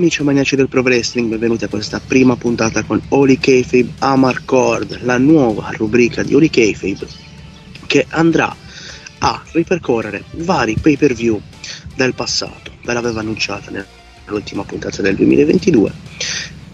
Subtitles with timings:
[0.00, 5.18] Amici maniaci del pro wrestling, benvenuti a questa prima puntata con Holy Kayfabe Amarcord, la
[5.18, 7.06] nuova rubrica di Holy Kayfabe
[7.86, 8.56] che andrà
[9.18, 11.38] a ripercorrere vari pay per view
[11.96, 12.72] del passato.
[12.82, 15.92] Ve l'avevo annunciata nell'ultima puntata del 2022,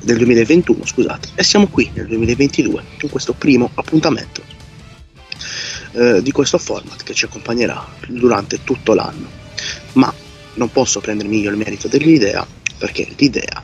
[0.02, 4.40] del 2021, scusate, e siamo qui nel 2022 con questo primo appuntamento
[5.94, 9.28] eh, di questo format che ci accompagnerà durante tutto l'anno.
[9.94, 10.14] Ma
[10.54, 13.62] non posso prendermi io il merito dell'idea perché l'idea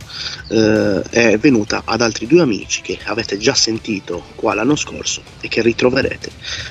[0.48, 5.48] eh, è venuta ad altri due amici che avete già sentito qua l'anno scorso e
[5.48, 6.30] che ritroverete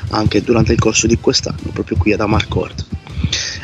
[0.09, 2.85] anche durante il corso di quest'anno proprio qui ad Amarcord.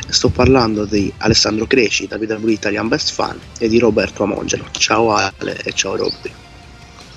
[0.08, 4.64] Sto parlando di Alessandro Cresci, WWE Italian Best Fan e di Roberto Amongelo.
[4.72, 6.32] Ciao Ale e ciao Robby.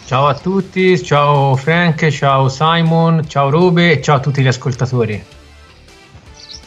[0.06, 5.40] Ciao a tutti, ciao Frank, ciao Simon, ciao Robe e ciao a tutti gli ascoltatori.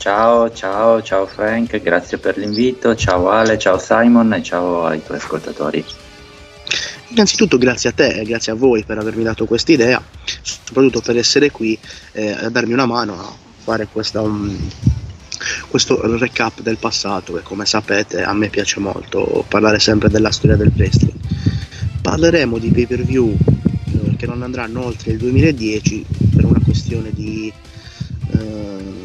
[0.05, 5.16] Ciao, ciao, ciao Frank, grazie per l'invito, ciao Ale, ciao Simon e ciao ai tuoi
[5.16, 5.83] ascoltatori.
[7.08, 10.02] Innanzitutto grazie a te e grazie a voi per avermi dato questa idea,
[10.42, 11.78] soprattutto per essere qui
[12.12, 14.55] e a darmi una mano a fare questa, um,
[15.69, 20.56] questo recap del passato che come sapete a me piace molto parlare sempre della storia
[20.56, 21.18] del wrestling.
[22.02, 26.05] Parleremo di pay per view eh, che non andranno oltre il 2010
[26.36, 27.50] per una questione di...
[28.33, 29.03] Eh,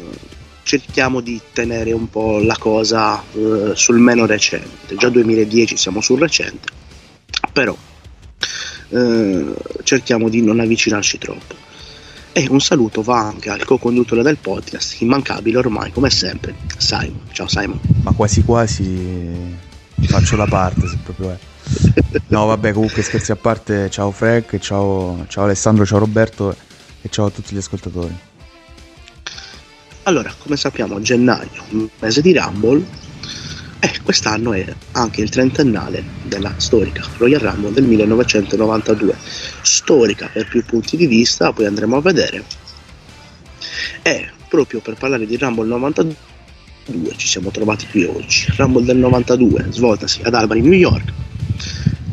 [0.70, 4.94] cerchiamo di tenere un po' la cosa uh, sul meno recente.
[4.94, 6.68] Già 2010 siamo sul recente,
[7.52, 7.76] però
[8.88, 11.56] uh, cerchiamo di non avvicinarci troppo.
[12.30, 17.22] E un saluto va anche al co-conduttore del podcast, immancabile ormai come sempre, Simon.
[17.32, 17.80] Ciao Simon.
[18.02, 19.58] Ma quasi quasi
[20.02, 21.38] faccio la parte se proprio è.
[22.28, 26.54] No vabbè comunque scherzi a parte, ciao Frank, ciao, ciao Alessandro, ciao Roberto
[27.02, 28.28] e ciao a tutti gli ascoltatori.
[30.04, 32.84] Allora, come sappiamo, gennaio, mese di Rumble,
[33.78, 39.14] e quest'anno è anche il trentennale della storica Royal Rumble del 1992.
[39.60, 42.44] Storica per più punti di vista, poi andremo a vedere.
[44.02, 46.16] E proprio per parlare di Rumble 92
[47.16, 48.46] ci siamo trovati qui oggi.
[48.56, 51.12] Rumble del 92, svoltasi ad Albany, New York,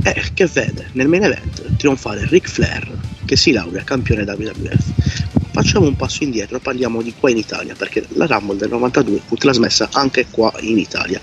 [0.04, 2.86] e che vede nel main event trionfare Ric Flair,
[3.24, 7.76] che si laurea campione WWF facciamo un passo indietro e parliamo di qua in Italia,
[7.76, 11.20] perché la Rumble del 92 fu trasmessa anche qua in Italia.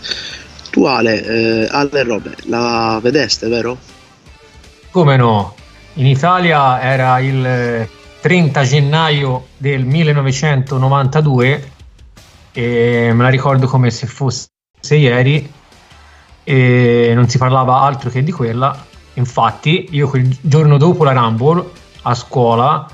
[0.71, 3.79] Tu Ale, eh, Ale Robe, la vedeste, vero?
[4.91, 5.55] Come no?
[5.95, 7.89] In Italia era il
[8.21, 11.71] 30 gennaio del 1992
[12.53, 14.49] e me la ricordo come se fosse
[14.91, 15.53] ieri
[16.43, 18.85] e non si parlava altro che di quella.
[19.15, 21.65] Infatti, io quel giorno dopo la Rumble
[22.03, 22.87] a scuola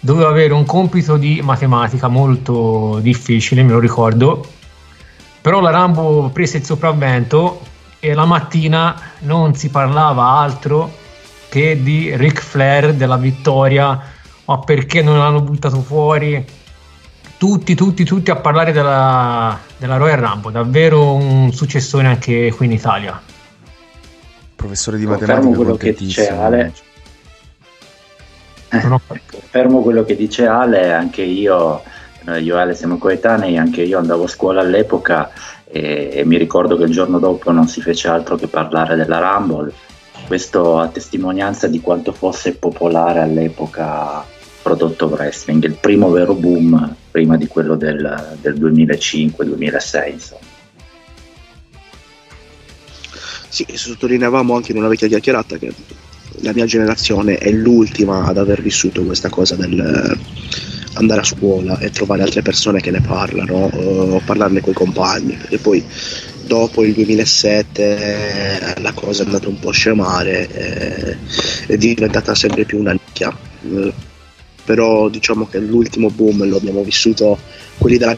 [0.00, 4.46] dovevo avere un compito di matematica molto difficile, me lo ricordo,
[5.40, 7.60] però la Rambo prese il sopravvento
[8.00, 11.06] e la mattina non si parlava altro
[11.48, 14.00] che di Ric Flair, della vittoria,
[14.44, 16.44] ma perché non l'hanno buttato fuori.
[17.38, 22.72] Tutti, tutti, tutti a parlare della, della Royal Rumble, davvero un successore anche qui in
[22.72, 23.20] Italia.
[24.56, 26.72] Professore di matematica, quello che dice Ale
[28.68, 31.82] Fermo quello che dice Ale, anche io,
[32.38, 35.30] io e Ale siamo coetanei, anche io andavo a scuola all'epoca
[35.64, 39.18] e, e, mi ricordo che il giorno dopo non si fece altro che parlare della
[39.18, 39.72] Rumble.
[40.26, 44.24] Questo a testimonianza di quanto fosse popolare all'epoca
[44.60, 50.10] prodotto wrestling, il primo vero boom prima di quello del, del 2005-2006.
[50.10, 50.40] Insomma.
[53.48, 55.72] Sì, sottolineavamo anche in una vecchia chiacchierata che
[56.40, 60.56] la mia generazione è l'ultima ad aver vissuto questa cosa del eh,
[60.94, 65.34] andare a scuola e trovare altre persone che ne parlano o parlarne con i compagni.
[65.34, 65.84] Perché poi
[66.46, 71.16] dopo il 2007 eh, la cosa è andata un po' a scemare e
[71.66, 73.36] è diventata sempre più una nicchia.
[73.62, 73.92] Eh,
[74.64, 77.38] però diciamo che l'ultimo boom lo abbiamo vissuto
[77.78, 78.16] quelli della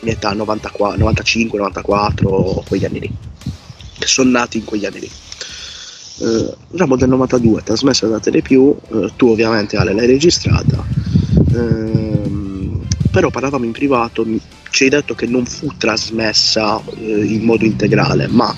[0.00, 3.10] mia età 94, 95 94 quegli anni lì
[3.98, 5.10] che sono nati in quegli anni lì
[6.20, 10.84] eh, Rambo del 92 trasmessa da Telepiù eh, tu ovviamente Ale l'hai registrata
[11.52, 14.26] ehm, però parlavamo in privato
[14.70, 18.54] ci hai detto che non fu trasmessa eh, in modo integrale ma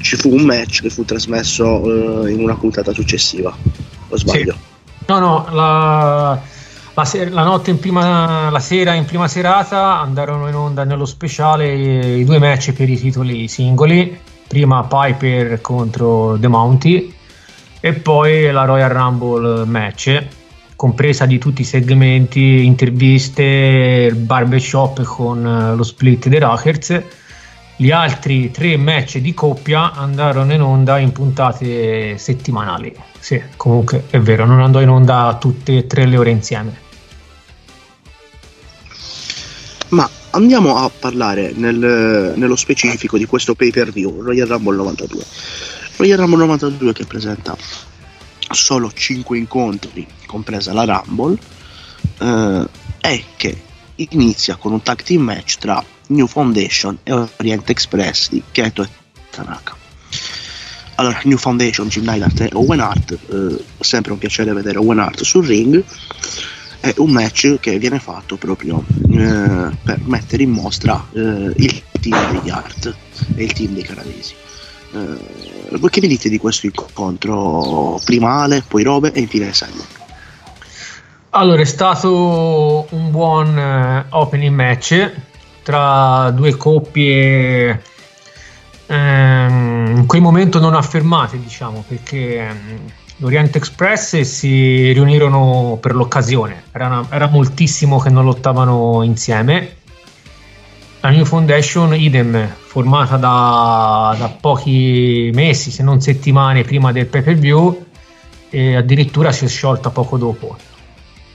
[0.00, 3.54] ci fu un match che fu trasmesso eh, in una puntata successiva
[4.08, 4.52] o sbaglio?
[4.52, 5.04] Sì.
[5.06, 6.40] no no la,
[6.94, 11.04] la, ser- la, notte in prima la sera in prima serata andarono in onda nello
[11.04, 17.14] speciale i due match per i titoli singoli prima Piper contro The Mounty
[17.78, 20.26] e poi la Royal Rumble match
[20.74, 27.00] compresa di tutti i segmenti, interviste, barbershop con lo split dei Rockers
[27.76, 32.92] Gli altri tre match di coppia andarono in onda in puntate settimanali.
[33.20, 36.76] Sì, comunque è vero, non andò in onda tutte e tre le ore insieme.
[39.90, 45.24] Ma andiamo a parlare nel, nello specifico di questo pay per view, Royal Rumble 92.
[45.96, 47.56] Royal Rumble 92 che presenta
[48.50, 51.38] solo 5 incontri, compresa la Rumble,
[52.18, 52.68] eh,
[53.00, 53.62] e che
[53.96, 58.88] inizia con un tag team match tra New Foundation e Orient Express di Keto e
[59.30, 59.76] Tanaka.
[60.96, 65.22] Allora, New Foundation, Jim Neidhart e Owen Hart, eh, sempre un piacere vedere Owen Hart
[65.22, 65.82] sul ring,
[66.80, 72.32] è un match che viene fatto proprio eh, per mettere in mostra eh, il team
[72.32, 72.94] degli Hart
[73.36, 74.34] e il team dei canadesi.
[74.92, 78.00] Eh, voi che mi dite di questo incontro?
[78.04, 79.86] Prima Ale, poi Robe e infine Simon.
[81.30, 85.12] Allora, è stato un buon uh, opening match
[85.62, 87.82] tra due coppie
[88.90, 92.80] ehm, in quel momento non affermate, diciamo, perché ehm,
[93.20, 99.76] l'Orient Express si riunirono per l'occasione, era, era moltissimo che non lottavano insieme.
[101.00, 107.22] La New Foundation, idem, formata da, da pochi mesi, se non settimane prima del pay
[107.22, 107.86] per view,
[108.50, 110.56] e addirittura si è sciolta poco dopo.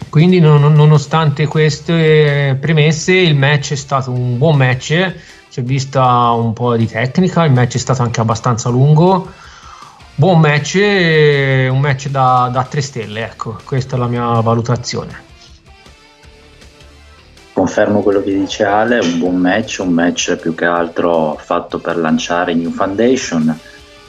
[0.10, 5.14] Quindi, non, nonostante queste premesse, il match è stato un buon match.
[5.50, 9.32] Si è vista un po' di tecnica, il match è stato anche abbastanza lungo.
[10.18, 15.24] Buon match, un match da, da 3 stelle, ecco, questa è la mia valutazione.
[17.52, 21.98] Confermo quello che dice Ale, un buon match, un match più che altro fatto per
[21.98, 23.60] lanciare New Foundation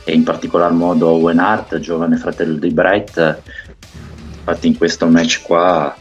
[0.05, 3.43] e in particolar modo Owen Hart, giovane fratello di Bright,
[4.49, 5.93] Infatti in questo match qua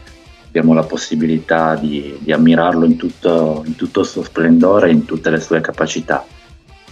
[0.46, 5.30] abbiamo la possibilità di, di ammirarlo in tutto, in tutto, il suo splendore in tutte
[5.30, 6.24] le sue capacità.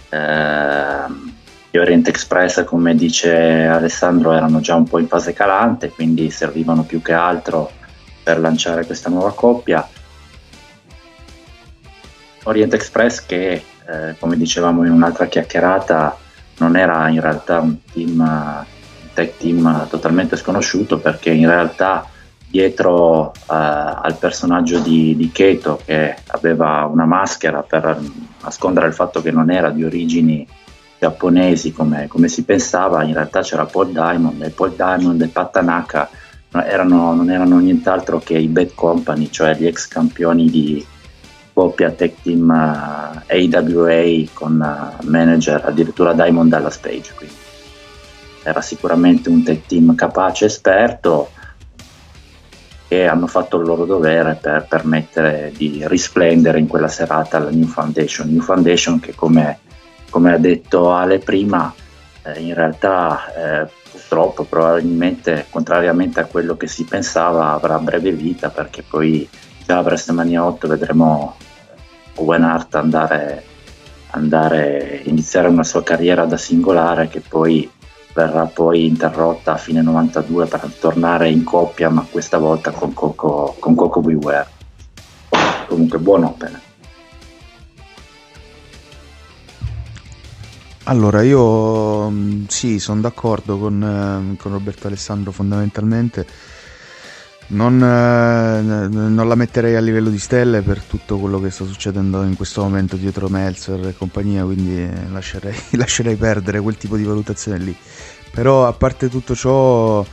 [0.09, 1.33] Eh,
[1.77, 7.01] Orient Express, come dice Alessandro, erano già un po' in fase calante, quindi servivano più
[7.01, 7.71] che altro
[8.23, 9.87] per lanciare questa nuova coppia.
[12.43, 16.17] Orient Express che, eh, come dicevamo in un'altra chiacchierata,
[16.57, 18.65] non era in realtà un team
[19.15, 22.07] tag team totalmente sconosciuto perché in realtà
[22.47, 27.99] dietro eh, al personaggio di, di Keto che aveva una maschera per
[28.43, 30.47] nascondere il fatto che non era di origini
[31.05, 35.51] giapponesi come, come si pensava, in realtà c'era Paul Diamond e Paul Diamond e Pat
[35.51, 36.09] Tanaka
[36.51, 40.85] erano, non erano nient'altro che i Bad Company, cioè gli ex campioni di
[41.53, 47.13] coppia tag team uh, eh, AWA con uh, manager addirittura Diamond Dallas Page.
[47.15, 47.35] Quindi
[48.43, 51.29] era sicuramente un tech team capace, esperto
[52.87, 57.67] e hanno fatto il loro dovere per permettere di risplendere in quella serata la New
[57.67, 58.29] Foundation.
[58.29, 59.59] New Foundation che come,
[60.15, 61.73] come ha detto Ale prima,
[62.23, 68.49] eh, in realtà eh, purtroppo probabilmente contrariamente a quello che si pensava avrà breve vita
[68.49, 69.27] perché poi
[69.65, 71.35] già a WrestleMania 8 vedremo
[72.15, 73.43] Owen Hart andare,
[74.11, 77.69] andare iniziare una sua carriera da singolare che poi
[78.13, 83.57] verrà poi interrotta a fine 92 per tornare in coppia, ma questa volta con Coco,
[83.59, 84.47] con Coco Beware.
[85.67, 86.64] Comunque buon open.
[90.87, 96.27] Allora, io mm, sì, sono d'accordo con, eh, con Roberto Alessandro fondamentalmente.
[97.47, 102.23] Non, eh, non, la metterei a livello di stelle per tutto quello che sta succedendo
[102.23, 107.57] in questo momento dietro Meltzer e compagnia, quindi lascerei, lascerei perdere quel tipo di valutazione
[107.57, 107.75] lì.
[108.31, 110.05] Però a parte tutto ciò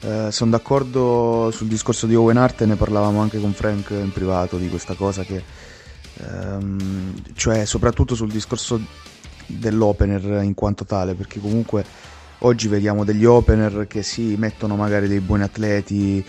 [0.00, 4.12] eh, sono d'accordo sul discorso di Owen Hart e ne parlavamo anche con Frank in
[4.12, 5.42] privato di questa cosa che
[6.20, 8.80] ehm, cioè soprattutto sul discorso
[9.46, 11.84] dell'opener in quanto tale perché comunque
[12.38, 16.24] oggi vediamo degli opener che si mettono magari dei buoni atleti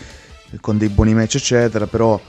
[0.60, 2.20] con dei buoni match eccetera però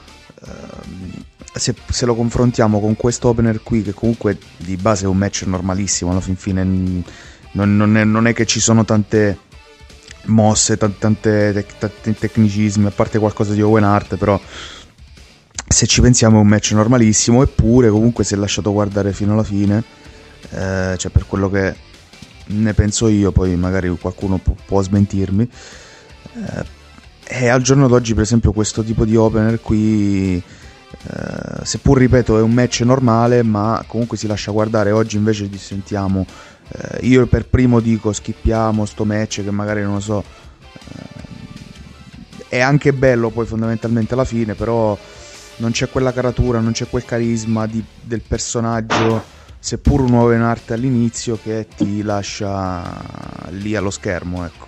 [0.46, 5.17] ehm, se, se, lo confrontiamo con questo opener qui che comunque di base è un
[5.17, 9.39] match normalissimo alla fin fine non, non, è, non è, che ci sono tante
[10.25, 14.39] mosse tante, tante, tanti tecnicismi a parte qualcosa di Owen Hart però
[15.70, 19.44] se ci pensiamo è un match normalissimo eppure comunque si è lasciato guardare fino alla
[19.44, 19.84] fine
[20.51, 21.75] eh, cioè per quello che
[22.50, 25.50] ne penso io poi magari qualcuno può, può smentirmi
[26.46, 26.75] eh,
[27.29, 30.44] e al giorno d'oggi, per esempio, questo tipo di opener qui, eh,
[31.63, 34.91] seppur ripeto, è un match normale, ma comunque si lascia guardare.
[34.91, 36.25] Oggi invece dissentiamo.
[36.70, 40.24] Eh, io per primo dico schippiamo sto match che magari non lo so.
[40.74, 41.25] Eh,
[42.48, 44.98] è anche bello poi fondamentalmente alla fine, però
[45.58, 50.41] non c'è quella caratura, non c'è quel carisma di, del personaggio seppur un nuovo in
[50.41, 54.67] arte all'inizio che ti lascia lì allo schermo, ecco.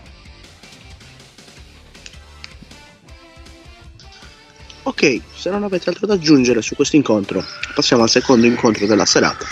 [4.83, 7.43] Ok, se non avete altro da aggiungere su questo incontro,
[7.75, 9.45] passiamo al secondo incontro della serata.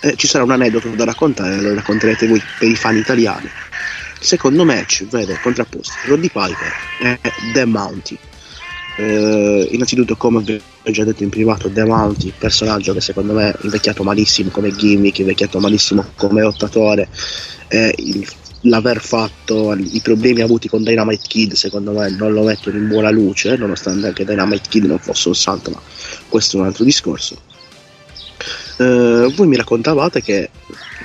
[0.00, 3.48] Eh, ci sarà un aneddoto da raccontare, lo racconterete voi per i fan italiani.
[4.20, 7.20] Il secondo match vede contrapposti Roddy Piper e
[7.52, 8.18] The Mountie.
[8.96, 13.56] Eh, innanzitutto, come ho già detto in privato, The Mountie, personaggio che secondo me è
[13.62, 17.08] invecchiato malissimo come gimmick, invecchiato malissimo come lottatore.
[17.68, 18.26] Eh, il
[18.68, 23.10] l'aver fatto i problemi avuti con Dynamite Kid secondo me non lo mettono in buona
[23.10, 25.80] luce nonostante anche Dynamite Kid non fosse un santo ma
[26.28, 27.40] questo è un altro discorso
[28.78, 30.50] uh, voi mi raccontavate che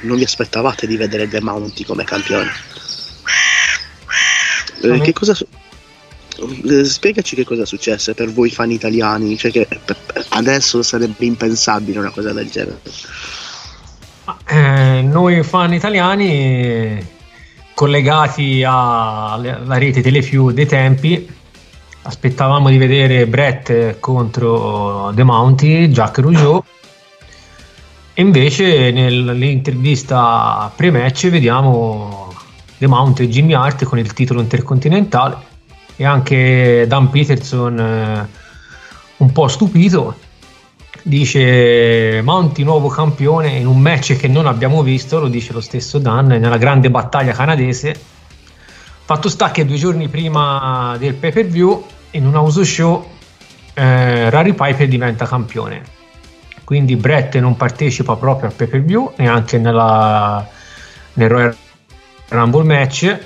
[0.01, 2.51] non vi aspettavate di vedere The Mounty come campione
[4.81, 5.35] uh, che cosa
[6.83, 9.67] spiegaci che cosa è successo per voi fan italiani cioè che
[10.29, 12.79] adesso sarebbe impensabile una cosa del genere.
[14.47, 17.19] Eh, noi fan italiani
[17.73, 21.39] collegati alla rete Telefew dei tempi
[22.03, 26.63] aspettavamo di vedere Brett contro The Mounty, Jack Rougeau.
[28.13, 32.33] E invece nell'intervista pre-match vediamo
[32.77, 35.49] The Mounty e Jimmy Hart con il titolo intercontinentale
[36.01, 38.27] e anche Dan Peterson eh,
[39.17, 40.17] un po' stupito
[41.03, 45.99] dice Monti nuovo campione in un match che non abbiamo visto, lo dice lo stesso
[45.99, 47.95] Dan, nella grande battaglia canadese.
[49.03, 53.07] Fatto sta che due giorni prima del pay per view, in un house show,
[53.75, 55.83] eh, Rary Piper diventa campione.
[56.63, 60.47] Quindi Brett non partecipa proprio al pay per view, neanche nella,
[61.13, 61.55] nel Royal
[62.29, 63.19] Rumble match.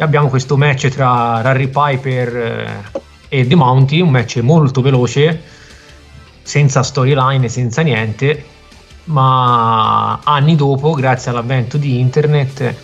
[0.00, 5.42] E abbiamo questo match tra Rary Piper eh, e The Mounty, un match molto veloce
[6.40, 8.44] senza storyline, senza niente,
[9.06, 12.76] ma anni dopo, grazie all'avvento di internet,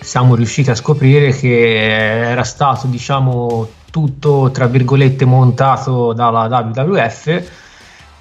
[0.00, 7.50] siamo riusciti a scoprire che era stato, diciamo, tutto tra virgolette montato dalla WWF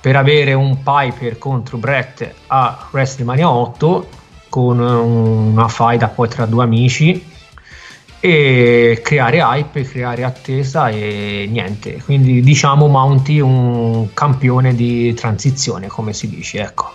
[0.02, 4.10] per avere un Piper contro Brett a WrestleMania 8
[4.50, 7.36] con una faida poi tra due amici
[8.30, 12.02] e creare hype, creare attesa e niente.
[12.04, 16.92] Quindi diciamo Mounty un campione di transizione, come si dice, ecco.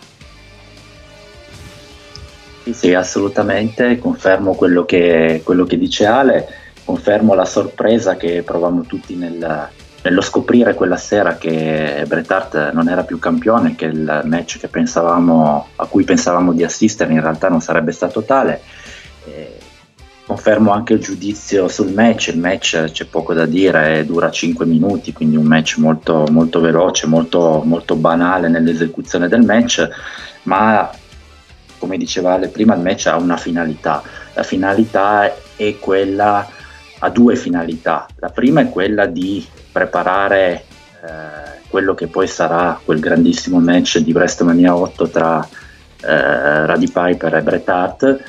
[2.71, 6.49] Sì, assolutamente, confermo quello che, quello che dice Ale,
[6.85, 9.69] confermo la sorpresa che provammo tutti nel,
[10.03, 14.69] nello scoprire quella sera che Bret Hart non era più campione, che il match che
[14.69, 18.61] pensavamo, a cui pensavamo di assistere in realtà non sarebbe stato tale.
[19.25, 19.62] E
[20.25, 25.13] Confermo anche il giudizio sul match, il match c'è poco da dire, dura 5 minuti,
[25.13, 29.89] quindi un match molto, molto veloce, molto, molto banale nell'esecuzione del match,
[30.45, 30.91] ma
[31.79, 34.03] come diceva Ale prima il match ha una finalità,
[34.35, 36.49] la finalità è quella,
[37.01, 40.65] ha due finalità, la prima è quella di preparare
[41.05, 45.49] eh, quello che poi sarà quel grandissimo match di WrestleMania 8 tra
[46.03, 48.25] eh, Radi Piper e Bret Hart.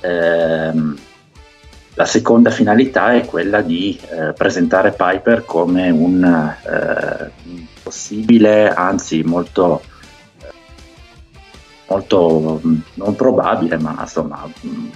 [0.00, 0.98] Ehm,
[1.94, 7.30] la seconda finalità è quella di eh, presentare Piper come un eh,
[7.82, 9.82] possibile, anzi molto,
[11.88, 14.88] molto mm, non probabile, ma insomma mm,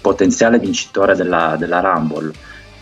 [0.00, 2.32] potenziale vincitore della, della Rumble.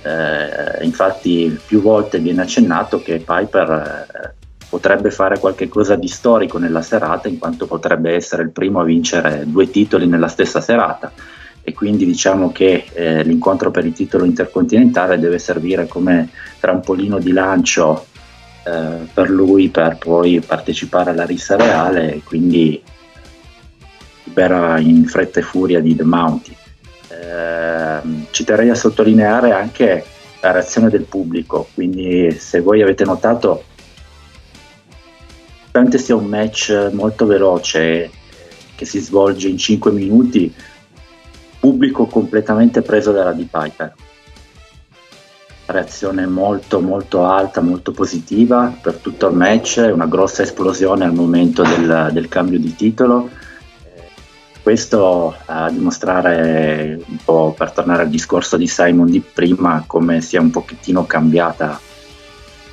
[0.01, 4.35] Eh, infatti più volte viene accennato che Piper eh,
[4.67, 9.43] potrebbe fare qualcosa di storico nella serata in quanto potrebbe essere il primo a vincere
[9.47, 11.13] due titoli nella stessa serata
[11.69, 17.31] e quindi diciamo che eh, l'incontro per il titolo intercontinentale deve servire come trampolino di
[17.31, 18.07] lancio
[18.65, 22.83] eh, per lui per poi partecipare alla rissa reale e quindi
[24.25, 26.57] libera in fretta e furia di The Mounty.
[27.09, 30.03] Eh, ci terrei a sottolineare anche
[30.41, 33.65] la reazione del pubblico, quindi se voi avete notato,
[35.73, 38.11] nonostante sia un match molto veloce eh,
[38.75, 40.55] che si svolge in 5 minuti,
[41.69, 43.95] pubblico completamente preso dalla di Piper.
[45.67, 51.63] Reazione molto molto alta, molto positiva per tutto il match, una grossa esplosione al momento
[51.63, 53.29] del, del cambio di titolo.
[54.63, 60.41] Questo a dimostrare un po' per tornare al discorso di Simon di prima come sia
[60.41, 61.79] un pochettino cambiata,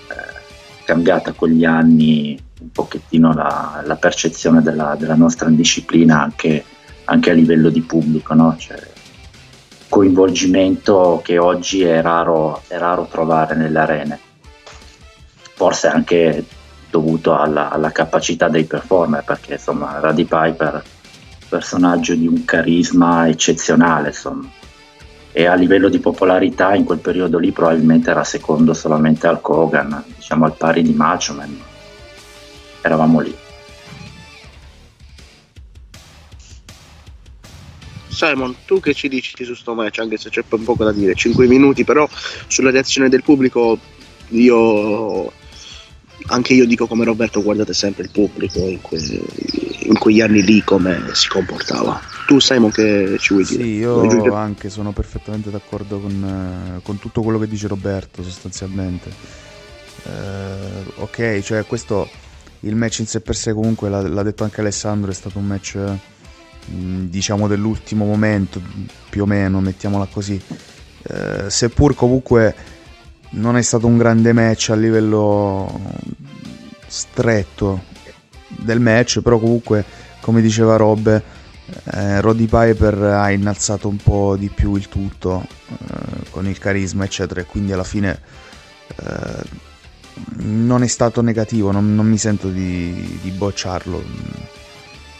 [0.07, 6.63] eh, cambiata con gli anni un pochettino la, la percezione della, della nostra disciplina anche
[7.05, 8.55] anche a livello di pubblico, no?
[8.57, 8.77] cioè,
[9.88, 14.19] coinvolgimento che oggi è raro, è raro, trovare nelle arene,
[15.53, 16.43] forse anche
[16.89, 20.83] dovuto alla, alla, capacità dei performer, perché insomma Radi Piper
[21.47, 24.50] personaggio di un carisma eccezionale, insomma.
[25.31, 30.03] E a livello di popolarità in quel periodo lì probabilmente era secondo solamente al Kogan,
[30.15, 31.57] diciamo al pari di Macho Man.
[32.81, 33.35] Eravamo lì.
[38.15, 41.13] Simon, tu che ci dici su sto match, anche se c'è un poco da dire,
[41.13, 42.07] 5 minuti, però
[42.48, 43.77] sulla reazione del pubblico
[44.29, 45.31] io
[46.27, 50.63] anche io dico come Roberto guardate sempre il pubblico in, que, in quegli anni lì
[50.63, 52.00] come si comportava.
[52.25, 53.63] Tu Simon che ci vuoi dire?
[53.63, 59.12] Sì, io anche sono perfettamente d'accordo con, con, tutto quello che dice Roberto sostanzialmente.
[60.03, 62.07] Eh, ok cioè questo
[62.62, 65.48] il match in sé per sé comunque l'ha, l'ha detto anche Alessandro è stato un
[65.48, 65.77] match
[66.65, 68.62] diciamo dell'ultimo momento
[69.10, 70.41] più o meno mettiamola così.
[71.03, 72.55] Eh, seppur comunque
[73.31, 75.79] non è stato un grande match a livello
[76.88, 77.84] stretto
[78.48, 79.84] del match però comunque
[80.22, 86.29] come diceva Rob eh, Roddy Piper ha innalzato un po' di più il tutto eh,
[86.29, 88.22] con il carisma eccetera e quindi alla fine
[88.95, 89.43] eh,
[90.38, 94.03] non è stato negativo non, non mi sento di, di bocciarlo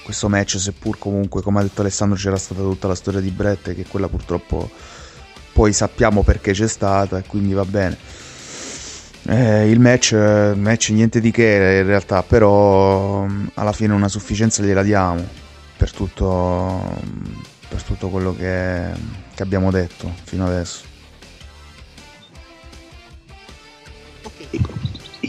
[0.06, 3.74] questo match, seppur comunque, come ha detto Alessandro, c'era stata tutta la storia di Brett,
[3.74, 4.70] che quella purtroppo
[5.52, 7.98] poi sappiamo perché c'è stata, e quindi va bene.
[9.28, 14.84] Eh, il match, match niente di che in realtà, però alla fine una sufficienza gliela
[14.84, 15.28] diamo
[15.76, 17.02] per tutto,
[17.68, 18.92] per tutto quello che,
[19.34, 20.95] che abbiamo detto fino adesso.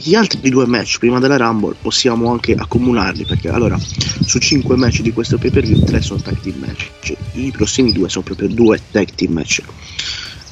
[0.07, 5.01] Gli altri due match prima della Rumble possiamo anche accomunarli perché allora su 5 match
[5.01, 6.91] di questo pay per view 3 sono tag team match
[7.33, 9.63] i prossimi due sono proprio due tag team match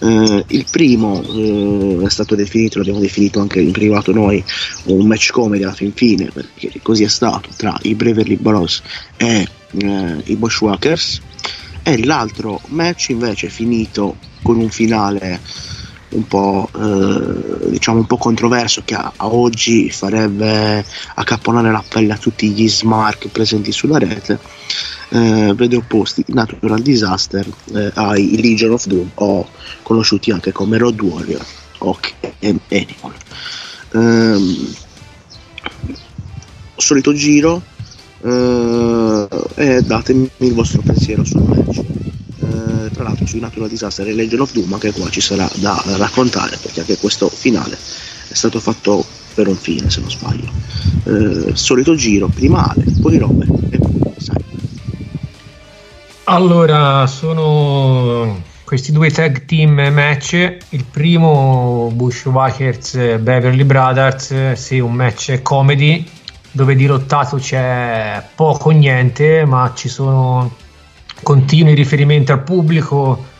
[0.01, 4.45] Uh, il primo uh, è stato definito, l'abbiamo definito anche in privato noi,
[4.87, 8.83] un match comedy alla fin fine, perché così è stato tra i Beverly Bros
[9.17, 11.21] e uh, i Bushwhackers.
[11.85, 15.41] E l'altro match invece è finito con un finale
[16.15, 22.13] un po', eh, diciamo un po' controverso che a, a, oggi farebbe accapponare la pelle
[22.13, 24.39] a tutti gli smart presenti sulla rete
[25.11, 29.49] eh, vede opposti Natural Disaster eh, ai Legion of Doom o
[29.83, 31.45] conosciuti anche come Road Warrior
[31.79, 31.99] o
[32.41, 33.13] Animal.
[33.93, 34.75] Ehm,
[36.77, 37.63] solito giro
[38.23, 41.94] eh, e datemi il vostro pensiero sul match
[42.91, 46.59] tra l'altro sui Natural Disaster e Legend of Doom anche qua ci sarà da raccontare
[46.61, 47.77] perché anche questo finale
[48.29, 50.51] è stato fatto per un fine se non sbaglio.
[51.05, 54.43] Eh, solito giro prima Ale poi Robert e poi sai.
[56.25, 60.57] Allora sono questi due tag team match.
[60.71, 66.05] Il primo Bushwhackers Beverly Brothers sì un match comedy
[66.51, 70.63] dove di lottato c'è poco niente ma ci sono
[71.25, 73.33] continui riferimenti al pubblico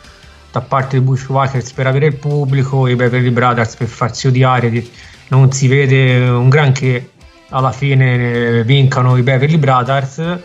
[0.51, 4.85] da parte dei Bushwhackers per avere il pubblico, i Beverly Brothers per farsi odiare,
[5.29, 7.11] non si vede un granché,
[7.49, 10.39] alla fine vincano i Beverly Brothers,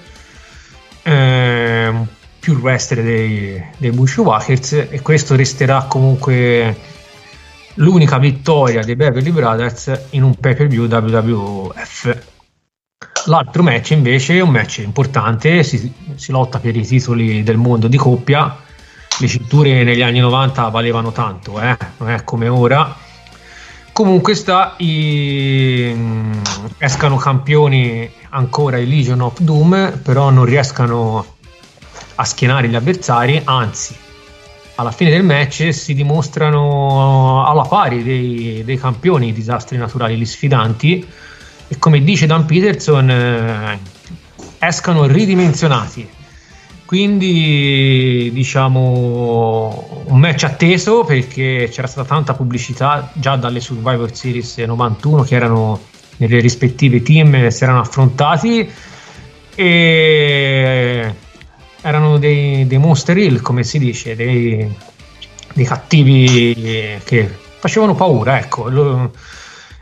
[1.03, 1.92] eh,
[2.38, 6.76] più il wrestler dei, dei Bushwhackers e questo resterà comunque
[7.74, 12.29] l'unica vittoria dei Beverly Brothers in un pay per view WWF
[13.26, 17.89] L'altro match invece è un match importante, si, si, lotta per i titoli del mondo
[17.89, 18.57] di coppia,
[19.19, 21.77] le cinture negli anni 90 valevano tanto, eh?
[21.99, 22.95] non è come ora.
[23.93, 25.95] Comunque sta, i,
[26.79, 31.25] escano campioni ancora i Legion of Doom, però non riescano
[32.15, 33.97] a schienare gli avversari, anzi
[34.81, 40.25] alla fine del match si dimostrano alla pari dei, dei campioni i disastri naturali, gli
[40.25, 41.07] sfidanti,
[41.69, 43.79] e come dice Dan Peterson eh,
[44.61, 46.09] escano ridimensionati.
[46.85, 55.23] Quindi diciamo un match atteso perché c'era stata tanta pubblicità già dalle Survivor Series 91
[55.23, 55.81] che erano
[56.16, 58.68] nelle rispettive team si erano affrontati.
[59.55, 61.14] E
[61.83, 64.68] erano dei, dei monster hill come si dice dei,
[65.55, 68.68] dei cattivi che facevano paura ecco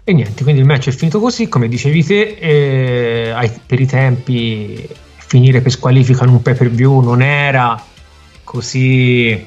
[0.09, 4.89] e niente, quindi il match è finito così, come dicevi te, eh, per i tempi
[5.19, 7.79] finire per squalifica in un pay per view non era
[8.43, 9.47] così,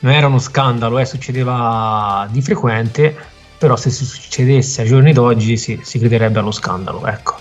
[0.00, 3.14] non era uno scandalo, eh, succedeva di frequente,
[3.58, 7.36] però se succedesse ai giorni d'oggi sì, si crederebbe allo scandalo, ecco.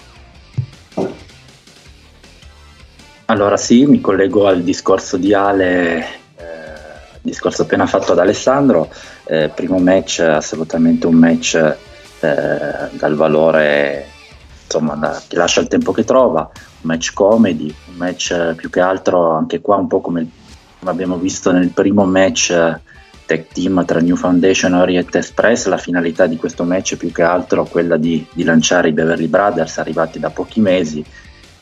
[3.26, 5.98] Allora sì, mi collego al discorso di Ale,
[6.38, 11.78] eh, discorso appena fatto ad Alessandro, eh, primo match assolutamente un match
[12.20, 14.08] eh, dal valore
[14.64, 18.80] insomma da, che lascia il tempo che trova, un match comedy, un match più che
[18.80, 20.28] altro anche qua un po' come
[20.84, 22.80] abbiamo visto nel primo match
[23.26, 27.12] tag team tra New Foundation e Orient Express, la finalità di questo match è più
[27.12, 31.04] che altro quella di, di lanciare i Beverly Brothers arrivati da pochi mesi,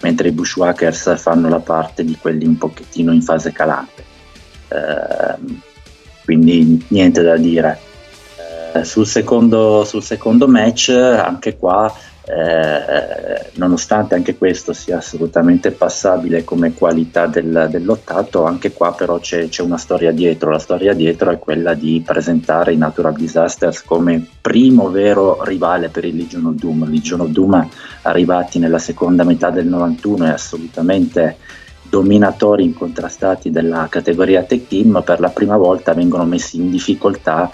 [0.01, 4.03] mentre i Bushwhackers fanno la parte di quelli un pochettino in fase calante.
[4.67, 5.61] Eh,
[6.25, 7.91] quindi niente da dire.
[8.75, 11.93] Eh, sul, secondo, sul secondo match, anche qua
[12.25, 19.49] eh, nonostante anche questo sia assolutamente passabile come qualità del, dell'ottato, anche qua però c'è,
[19.49, 20.49] c'è, una storia dietro.
[20.49, 26.05] La storia dietro è quella di presentare i Natural Disasters come primo vero rivale per
[26.05, 26.89] il Legion of Doom.
[26.89, 27.69] Legion of Doom
[28.03, 31.37] arrivati nella seconda metà del 91 è assolutamente
[31.81, 37.51] dominatori incontrastati della categoria tech team, per la prima volta vengono messi in difficoltà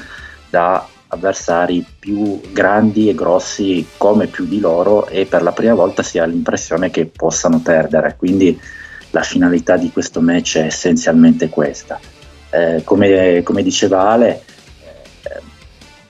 [0.50, 6.04] da avversari più grandi e grossi come più di loro e per la prima volta
[6.04, 8.16] si ha l'impressione che possano perdere.
[8.18, 8.60] Quindi
[9.12, 12.00] la finalità di questo match è essenzialmente questa.
[12.52, 14.44] Eh, come, come, diceva Ale,
[15.24, 15.42] eh,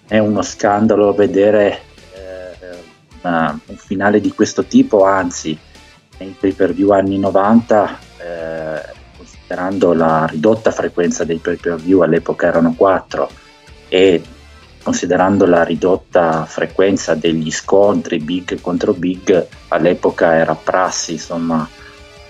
[0.08, 1.80] è uno scandalo vedere
[2.14, 2.78] eh,
[3.22, 5.58] una, un finale di questo tipo, anzi
[6.18, 12.02] nei pay per view anni 90, eh, considerando la ridotta frequenza dei pay per view,
[12.02, 13.30] all'epoca erano 4
[13.88, 14.22] e
[14.82, 21.68] considerando la ridotta frequenza degli scontri big contro big, all'epoca era prassi insomma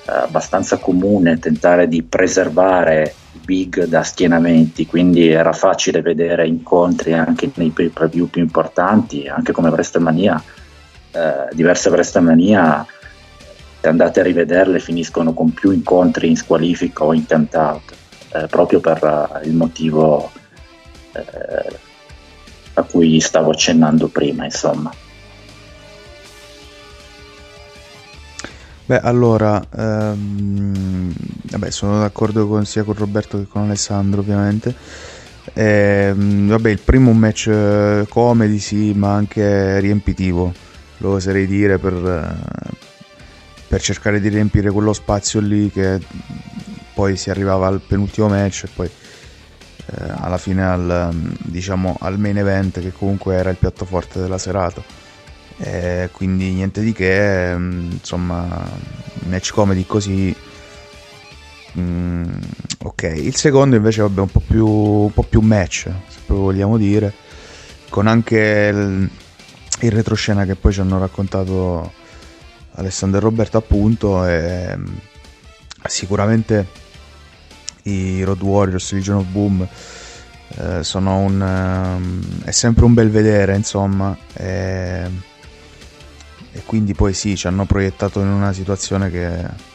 [0.06, 7.52] eh, abbastanza comune tentare di preservare big da schienamenti, quindi era facile vedere incontri anche
[7.56, 10.44] nei preview più importanti, anche come WrestleMania,
[11.12, 12.86] eh, diverse WrestleMania
[13.82, 17.96] se andate a rivederle finiscono con più incontri in squalifica o in count out,
[18.34, 20.30] eh, proprio per uh, il motivo
[21.14, 21.80] eh,
[22.80, 24.92] a cui stavo accennando prima, insomma.
[28.90, 31.14] Beh, allora, ehm,
[31.44, 34.74] vabbè, sono d'accordo con, sia con Roberto che con Alessandro, ovviamente.
[35.54, 40.52] Ehm, vabbè, il primo match eh, comedy, sì, ma anche riempitivo,
[40.98, 42.74] lo oserei dire, per, eh,
[43.68, 46.00] per cercare di riempire quello spazio lì che
[46.96, 48.90] poi si arrivava al penultimo match e poi
[49.92, 54.38] eh, alla fine al, diciamo, al main event che comunque era il piatto forte della
[54.38, 54.84] serata.
[55.58, 58.70] Eh, quindi niente di che, mm, insomma,
[59.28, 60.36] match comedy così.
[61.78, 62.24] Mm,
[62.84, 66.78] ok, il secondo invece vabbè un po' più, un po' più match, se proprio vogliamo
[66.78, 67.14] dire,
[67.90, 69.10] con anche il,
[69.82, 71.92] il retroscena che poi ci hanno raccontato
[72.74, 74.86] Alessandro e Roberto appunto e mm,
[75.86, 76.68] sicuramente
[77.90, 79.68] i Road Warriors, Legion of Boom,
[80.58, 81.40] eh, sono un...
[81.42, 84.18] Um, è sempre un bel vedere, insomma.
[84.34, 85.10] E,
[86.52, 89.28] e, quindi poi sì, ci hanno proiettato in una situazione che...
[89.28, 89.68] Eh,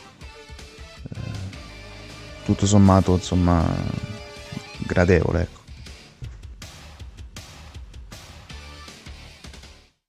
[2.44, 3.66] tutto sommato, insomma,
[4.78, 5.62] gradevole, ecco.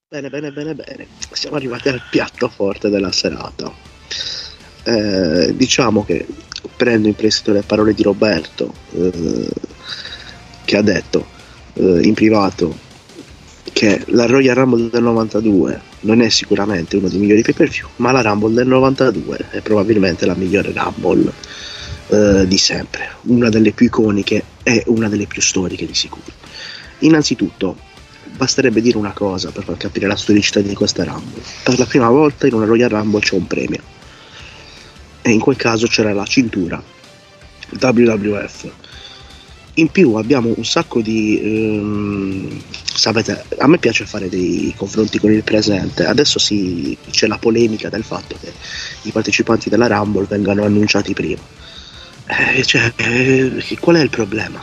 [0.08, 1.08] Bene, bene, bene, bene.
[1.32, 3.72] Siamo arrivati al piatto forte della serata.
[4.84, 6.26] Eh, diciamo che
[6.76, 9.48] prendo in prestito le parole di Roberto eh,
[10.66, 11.26] che ha detto
[11.74, 12.84] eh, in privato
[13.72, 17.88] che la Royal Rumble del 92 non è sicuramente uno dei migliori pay per view
[17.98, 21.32] ma la Rumble del 92 è probabilmente la migliore Rumble
[22.08, 26.32] eh, di sempre una delle più iconiche e una delle più storiche di sicuro.
[27.00, 27.78] Innanzitutto
[28.36, 31.42] basterebbe dire una cosa per far capire la storicità di questa Rumble.
[31.64, 33.95] Per la prima volta in una Royal Rumble c'è un premio
[35.26, 36.80] e in quel caso c'era la cintura
[37.80, 38.72] WWF.
[39.74, 41.42] In più abbiamo un sacco di...
[41.42, 42.62] Ehm,
[42.94, 47.90] sapete, a me piace fare dei confronti con il presente, adesso si, c'è la polemica
[47.90, 48.54] del fatto che
[49.02, 51.42] i partecipanti della Rumble vengano annunciati prima.
[52.28, 54.62] Eh, cioè, eh, qual è il problema?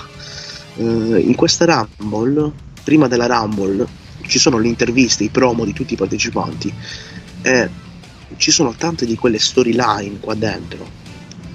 [0.76, 2.52] Eh, in questa Rumble,
[2.84, 3.84] prima della Rumble,
[4.28, 6.72] ci sono le interviste, i promo di tutti i partecipanti
[7.42, 7.68] e
[8.36, 11.00] ci sono tante di quelle storyline qua dentro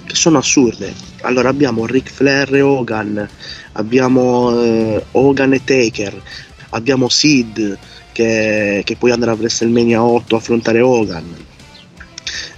[0.08, 0.92] che sono assurde.
[1.20, 3.28] Allora abbiamo Ric Flair e Hogan,
[3.72, 6.20] abbiamo eh, Hogan e Taker,
[6.70, 7.78] abbiamo Sid
[8.12, 11.46] che, che poi andrà a WrestleMania 8 a affrontare Hogan.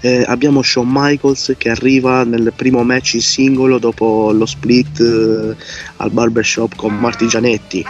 [0.03, 5.55] Eh, abbiamo Shawn Michaels che arriva nel primo match in singolo dopo lo split eh,
[5.97, 7.85] al barbershop con Marti Gianetti.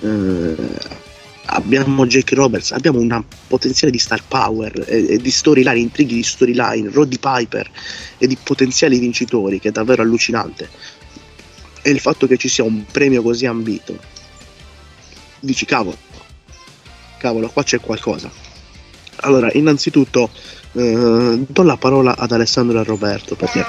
[0.00, 0.56] Eh,
[1.50, 6.22] abbiamo Jake Roberts, abbiamo un potenziale di star power e, e di storyline, intrighi di
[6.22, 7.70] storyline, Roddy Piper
[8.18, 10.68] e di potenziali vincitori che è davvero allucinante.
[11.82, 13.98] E il fatto che ci sia un premio così ambito,
[15.40, 15.96] dici cavolo,
[17.18, 18.47] cavolo, qua c'è qualcosa.
[19.20, 20.30] Allora, innanzitutto
[20.70, 23.64] Uh, do la parola ad Alessandro e a Roberto perché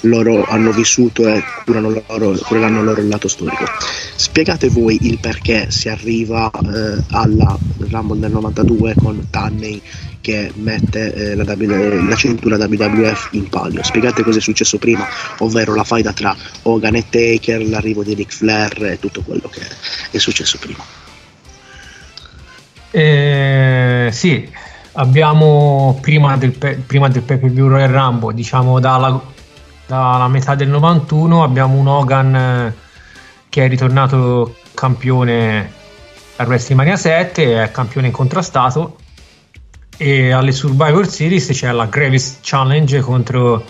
[0.00, 3.64] loro hanno vissuto e curano loro, cureranno loro il lato storico.
[4.16, 9.80] Spiegate voi il perché si arriva uh, alla Rumble del 92 con Tanney
[10.22, 13.82] che mette eh, la, w, la, cintura WWF in palio.
[13.82, 15.06] Spiegate cosa è successo prima,
[15.38, 19.60] ovvero la faida tra Hogan e Taker, l'arrivo di Ric Flair e tutto quello che
[20.10, 20.84] è successo prima.
[22.92, 24.48] Eh, sì,
[24.92, 29.20] abbiamo prima del, prima del Pepe View Royal Rumble, diciamo dalla,
[29.86, 32.74] dalla, metà del 91, abbiamo un Hogan eh,
[33.48, 35.72] che è ritornato campione
[36.36, 38.96] a WrestleMania 7, è campione incontrastato
[39.96, 43.64] e alle Survivor Series c'è la Gravis Challenge contro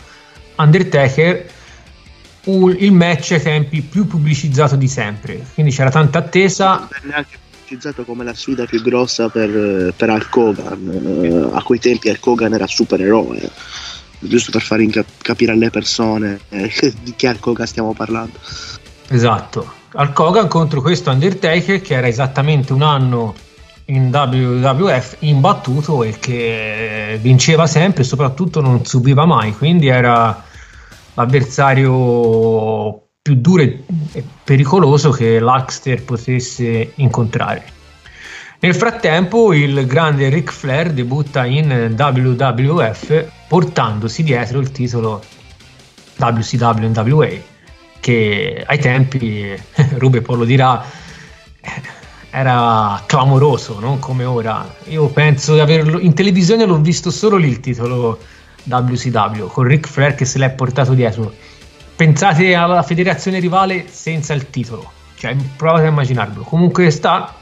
[0.57, 1.47] Undertaker
[2.45, 5.45] il match ai tempi più pubblicizzato di sempre.
[5.55, 6.89] Quindi c'era tanta attesa.
[7.03, 7.39] Neanche
[7.73, 11.51] pubblicizzato come la sfida più grossa per, per Hulk Hogan.
[11.51, 13.51] Uh, a quei tempi Hulk Hogan era supereroe
[14.25, 16.71] giusto per far incap- capire alle persone eh,
[17.03, 18.39] di che Hulk Hogan stiamo parlando.
[19.09, 19.73] Esatto.
[19.95, 23.35] Hulk Hogan contro questo Undertaker che era esattamente un anno
[23.87, 30.45] in WWF imbattuto e che vinceva sempre e soprattutto non subiva mai, quindi era
[31.15, 33.85] l'avversario più duro e
[34.43, 37.63] pericoloso che l'Axter potesse incontrare.
[38.59, 45.23] Nel frattempo il grande Ric Flair debutta in WWF portandosi dietro il titolo
[46.17, 47.29] WCW NWA
[48.01, 49.55] che ai tempi,
[49.99, 50.85] Rube poi lo dirà,
[52.29, 54.75] era clamoroso, non come ora.
[54.89, 58.19] Io penso di averlo in televisione l'ho visto solo lì il titolo
[58.65, 61.33] WCW con Ric Flair che se l'è portato dietro.
[62.03, 66.43] Pensate alla federazione rivale senza il titolo, cioè provate a immaginarlo.
[66.43, 67.33] Comunque sta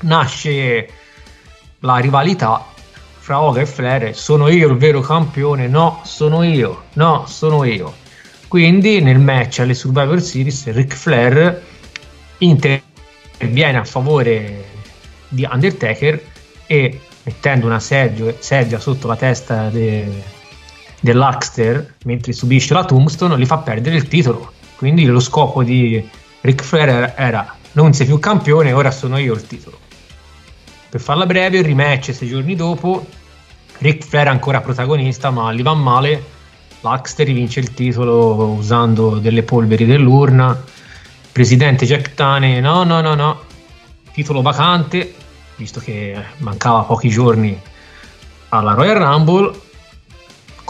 [0.00, 0.86] nasce
[1.78, 2.62] la rivalità
[3.16, 5.66] fra Oga e Flair, sono io il vero campione?
[5.66, 6.82] No, sono io.
[6.92, 7.94] No, sono io.
[8.48, 11.62] Quindi nel match alle Survivor Series Ric Flair
[12.36, 12.82] inter-
[13.38, 14.64] viene a favore
[15.26, 16.22] di Undertaker
[16.66, 20.22] e mettendo una sedia sotto la testa de,
[21.02, 24.52] dell'Axter mentre subisce la Tombstone gli fa perdere il titolo.
[24.76, 26.08] Quindi lo scopo di
[26.40, 29.78] Ric Flair era, non sei più campione ora sono io il titolo.
[30.88, 33.04] Per farla breve il rematch sei giorni dopo
[33.78, 36.22] Ric Flair è ancora protagonista ma gli va male.
[36.80, 40.60] l'Axter vince il titolo usando delle polveri dell'urna.
[41.32, 43.40] Presidente Jack Tane, no, no, no, no,
[44.12, 45.14] titolo vacante,
[45.56, 47.58] visto che mancava pochi giorni
[48.50, 49.50] alla Royal Rumble,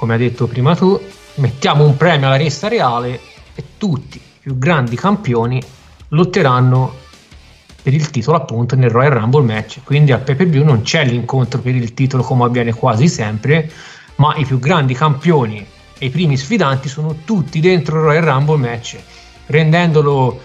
[0.03, 1.01] come ha detto prima tu,
[1.37, 3.21] mettiamo un premio alla resta reale
[3.55, 5.62] e tutti i più grandi campioni
[6.09, 6.93] lotteranno
[7.81, 9.79] per il titolo appunto nel Royal Rumble match.
[9.85, 13.71] Quindi al PPV non c'è l'incontro per il titolo come avviene quasi sempre,
[14.17, 15.65] ma i più grandi campioni
[15.97, 18.99] e i primi sfidanti sono tutti dentro il Royal Rumble match,
[19.47, 20.41] rendendolo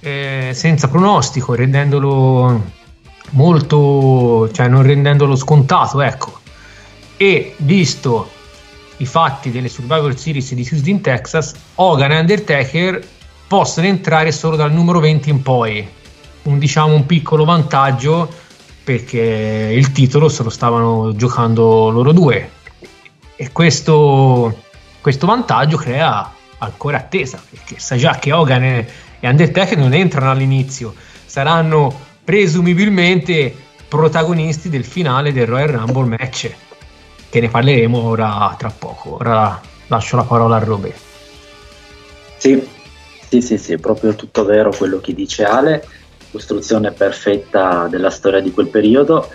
[0.00, 2.62] eh, senza pronostico, rendendolo
[3.30, 6.38] molto, cioè non rendendolo scontato, ecco.
[7.16, 8.38] E visto
[9.00, 13.02] i fatti delle Survivor Series di in Texas, Hogan e Undertaker
[13.46, 15.88] possono entrare solo dal numero 20 in poi.
[16.42, 18.32] Un, diciamo un piccolo vantaggio
[18.84, 22.50] perché il titolo se lo stavano giocando loro due.
[23.36, 24.64] E questo,
[25.00, 28.88] questo vantaggio crea ancora attesa, perché sa già che Hogan e
[29.22, 33.54] Undertaker non entrano all'inizio, saranno presumibilmente
[33.88, 36.50] protagonisti del finale del Royal Rumble match,
[37.30, 39.14] che ne parleremo ora tra poco.
[39.14, 40.98] Ora lascio la parola a Robert.
[42.36, 42.62] Sì,
[43.28, 45.86] sì, sì, sì, proprio tutto vero quello che dice Ale,
[46.30, 49.28] costruzione perfetta della storia di quel periodo.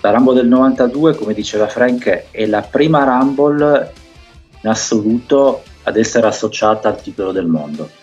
[0.00, 3.92] La Rumble del 92, come diceva Frank, è la prima Rumble
[4.62, 7.98] in assoluto ad essere associata al titolo del mondo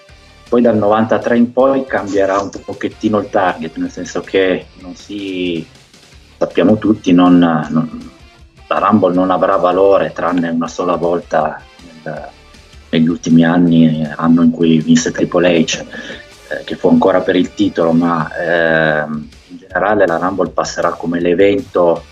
[0.48, 5.66] poi dal 93 in poi cambierà un pochettino il target, nel senso che non si,
[6.38, 8.07] sappiamo tutti, non, non,
[8.68, 11.62] la Rumble non avrà valore tranne una sola volta
[12.04, 12.30] nel,
[12.90, 15.86] negli ultimi anni, anno in cui vinse Triple H,
[16.50, 21.20] eh, che fu ancora per il titolo, ma eh, in generale la Rumble passerà come
[21.20, 22.04] l'evento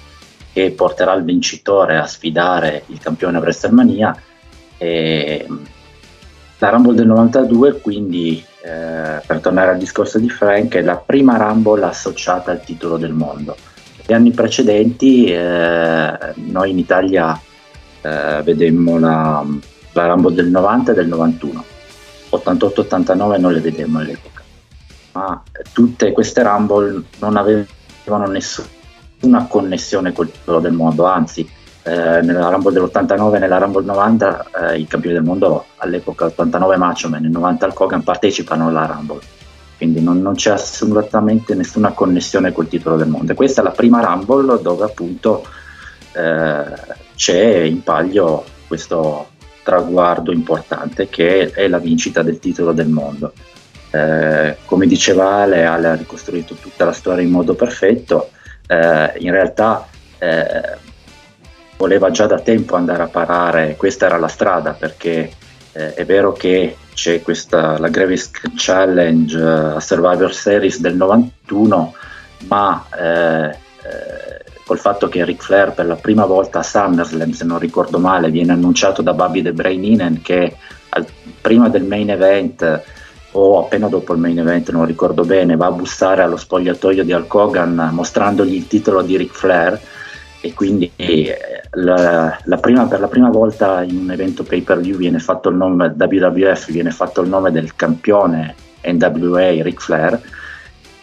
[0.51, 4.17] che porterà il vincitore a sfidare il campione WrestleMania.
[4.77, 5.45] E,
[6.57, 11.37] la Rumble del 92, quindi eh, per tornare al discorso di Frank, è la prima
[11.37, 13.55] Rumble associata al titolo del mondo.
[14.07, 17.39] Gli anni precedenti eh, noi in Italia
[18.01, 19.43] eh, vedemmo la,
[19.93, 21.63] la, Rumble del 90 e del 91,
[22.31, 24.43] 88-89 non le vedemmo all'epoca,
[25.13, 25.41] ma
[25.73, 31.49] tutte queste Rumble non avevano nessuna connessione col titolo del mondo, anzi
[31.81, 36.77] eh, nella Rumble dell'89 e nella Rumble 90 eh, i campioni del mondo all'epoca 89
[36.77, 39.19] Macho Man e 90 Hulk Hogan partecipano alla Rumble
[39.77, 43.31] quindi non, non, c'è assolutamente nessuna connessione col titolo del mondo.
[43.31, 45.45] E questa è la prima Rumble dove appunto
[46.13, 46.63] eh,
[47.15, 49.29] c'è in palio questo
[49.63, 53.33] traguardo importante che è la vincita del titolo del mondo.
[53.91, 58.29] Eh, come diceva Ale, Ale ha ricostruito tutta la storia in modo perfetto.
[58.67, 59.87] Eh, in realtà
[60.19, 60.77] eh,
[61.77, 65.31] voleva già da tempo andare a parare, questa era la strada perché
[65.73, 71.93] eh, è vero che c'è questa, la Gravisk Challenge uh, Survivor Series del 91,
[72.47, 73.55] ma eh, eh,
[74.65, 78.31] col fatto che Ric Flair per la prima volta a SummerSlam, se non ricordo male,
[78.31, 80.55] viene annunciato da Bobby The Brain Inen che
[80.89, 81.05] al,
[81.41, 82.83] prima del main event
[83.31, 87.11] o appena dopo il main event, non ricordo bene, va a bussare allo spogliatoio di
[87.11, 89.79] Hulk Hogan mostrandogli il titolo di Ric Flair
[90.45, 91.35] e quindi eh,
[91.71, 95.49] la, la prima, per la prima volta in un evento pay per view viene fatto
[95.49, 98.53] il nome WWF, viene fatto il nome del campione
[98.83, 100.21] NWA Ric Flair,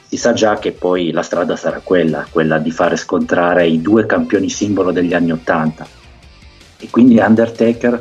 [0.07, 4.07] si sa già che poi la strada sarà quella, quella di fare scontrare i due
[4.07, 5.85] campioni simbolo degli anni Ottanta.
[6.79, 8.01] E quindi Undertaker,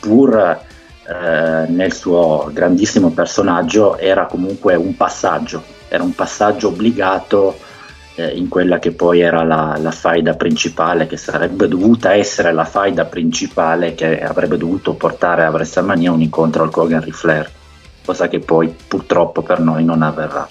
[0.00, 7.68] pur eh, nel suo grandissimo personaggio, era comunque un passaggio, era un passaggio obbligato
[8.14, 12.64] eh, in quella che poi era la, la, faida principale, che sarebbe dovuta essere la
[12.64, 17.50] faida principale che avrebbe dovuto portare a WrestleMania un incontro al Kogan Flair,
[18.04, 20.48] cosa che poi purtroppo per noi non avverrà.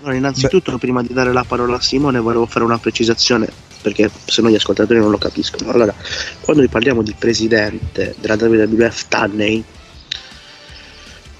[0.00, 0.78] Allora, innanzitutto, Beh.
[0.78, 3.48] prima di dare la parola a Simone, volevo fare una precisazione
[3.86, 5.70] perché se no gli ascoltatori non lo capiscono.
[5.70, 5.94] Allora,
[6.40, 9.62] quando parliamo di presidente della WWF Tanney,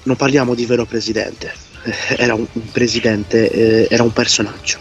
[0.05, 1.53] non parliamo di vero presidente,
[2.17, 4.79] era un, un presidente, eh, era un personaggio.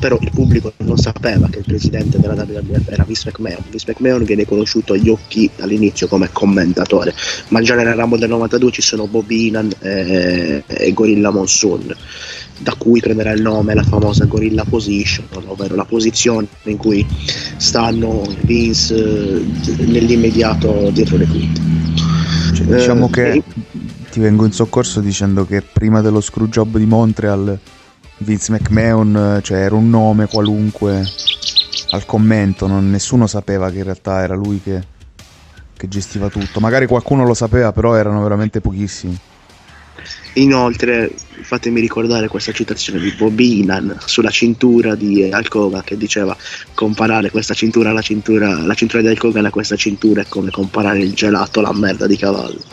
[0.00, 3.62] Però il pubblico non sapeva che il presidente della WWF era Vince McMahon.
[3.70, 7.14] Vince McMahon viene conosciuto agli occhi all'inizio come commentatore,
[7.48, 11.94] ma già nel Rumble del 92 ci sono Bobby Inan e, eh, e Gorilla Monsoon
[12.62, 17.04] da cui prenderà il nome la famosa Gorilla Position, ovvero la posizione in cui
[17.56, 21.60] stanno Vince eh, nell'immediato dietro le quinte.
[22.54, 23.42] Cioè, diciamo eh, che
[24.12, 27.58] ti vengo in soccorso dicendo che prima dello screwjob di Montreal
[28.18, 31.02] Vince McMahon cioè era un nome qualunque
[31.92, 34.82] al commento, non, nessuno sapeva che in realtà era lui che,
[35.76, 36.60] che gestiva tutto.
[36.60, 39.18] Magari qualcuno lo sapeva, però erano veramente pochissimi.
[40.34, 46.34] Inoltre, fatemi ricordare questa citazione di Bobby Inan sulla cintura di Alcova che diceva
[46.72, 51.00] comparare questa cintura alla cintura, la cintura di Alcova a questa cintura è come comparare
[51.00, 52.60] il gelato alla merda di cavallo.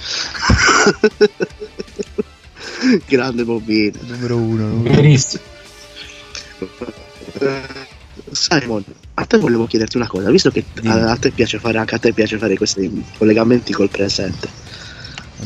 [3.06, 4.08] Grande Bobby Inan.
[4.08, 4.82] Numero uno.
[4.84, 5.44] Verissimo.
[8.32, 8.84] Simon,
[9.16, 12.00] a te volevo chiederti una cosa, visto che a, a, te piace fare anche a
[12.00, 14.48] te piace fare questi collegamenti col presente.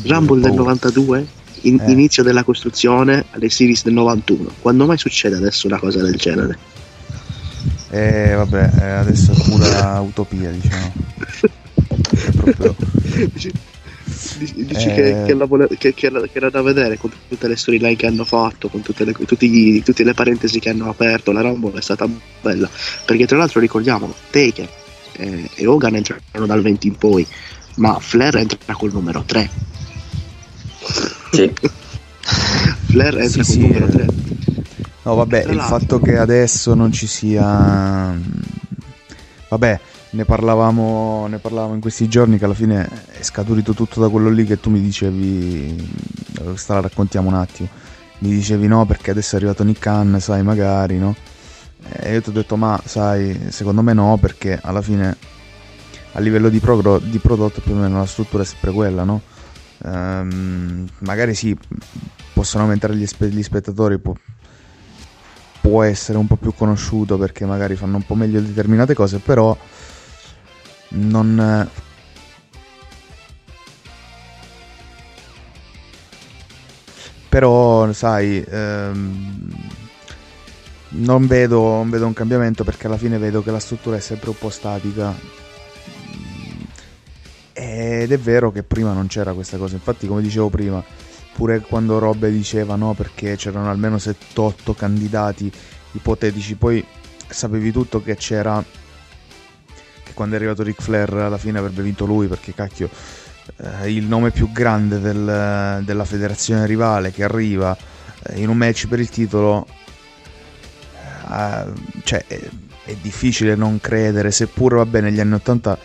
[0.04, 1.92] Rumble del 92 in, eh.
[1.92, 4.52] inizio della costruzione alle series del 91.
[4.60, 6.58] Quando mai succede adesso una cosa del genere?
[7.90, 10.94] Eh, vabbè, eh, adesso è pura utopia, diciamo.
[12.46, 12.76] È proprio...
[13.34, 13.52] Dici,
[14.66, 14.94] dici eh...
[14.94, 18.26] che, che, la vole- che, che, era da vedere con tutte le storyline che hanno
[18.26, 21.32] fatto, con tutte le, tutti, tutte le parentesi che hanno aperto.
[21.32, 22.08] La Rumble è stata
[22.42, 22.70] bella.
[23.06, 24.70] Perché, tra l'altro, ricordiamo, Taker
[25.18, 27.26] eh, e Hogan entrano dal 20 in poi,
[27.76, 29.73] ma Flair entra col numero 3
[31.32, 31.54] sì.
[32.86, 34.06] Flair entra sì, con numero 3.
[35.04, 38.18] No, vabbè, il fatto che adesso non ci sia...
[39.50, 39.80] Vabbè,
[40.12, 44.30] ne parlavamo, ne parlavamo in questi giorni che alla fine è scaturito tutto da quello
[44.30, 46.12] lì che tu mi dicevi...
[46.44, 47.70] Questa la raccontiamo un attimo.
[48.20, 51.16] Mi dicevi no perché adesso è arrivato Nick Khan, sai, magari, no?
[51.90, 55.18] E io ti ho detto ma sai, secondo me no perché alla fine
[56.14, 59.22] a livello di, progro- di prodotto più o meno la struttura è sempre quella, no?
[59.84, 61.58] Um, magari sì,
[62.34, 64.14] possono aumentare gli, spe- gli spettatori, può,
[65.60, 69.56] può, essere un po' più conosciuto perché magari fanno un po' meglio determinate cose, però
[70.90, 71.70] non...
[77.28, 79.50] Però, sai, um,
[80.90, 84.30] non, vedo, non vedo un cambiamento perché alla fine vedo che la struttura è sempre
[84.30, 85.43] un po' statica
[87.54, 90.84] ed è vero che prima non c'era questa cosa, infatti come dicevo prima,
[91.34, 95.52] pure quando Robbe diceva no perché c'erano almeno 7-8 candidati
[95.92, 96.84] ipotetici, poi
[97.28, 98.64] sapevi tutto che c'era,
[100.04, 102.90] che quando è arrivato Ric Flair alla fine avrebbe vinto lui perché cacchio,
[103.58, 107.78] eh, il nome più grande del, della federazione rivale che arriva
[108.24, 109.68] eh, in un match per il titolo...
[111.30, 111.66] Eh,
[112.04, 112.40] cioè, è,
[112.86, 115.78] è, difficile non credere, seppur va bene negli anni 80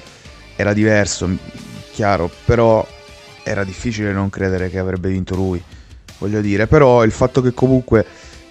[0.58, 1.30] era diverso,
[1.92, 2.84] chiaro, però
[3.44, 5.62] era difficile non credere che avrebbe vinto lui,
[6.18, 8.04] voglio dire, però il fatto che comunque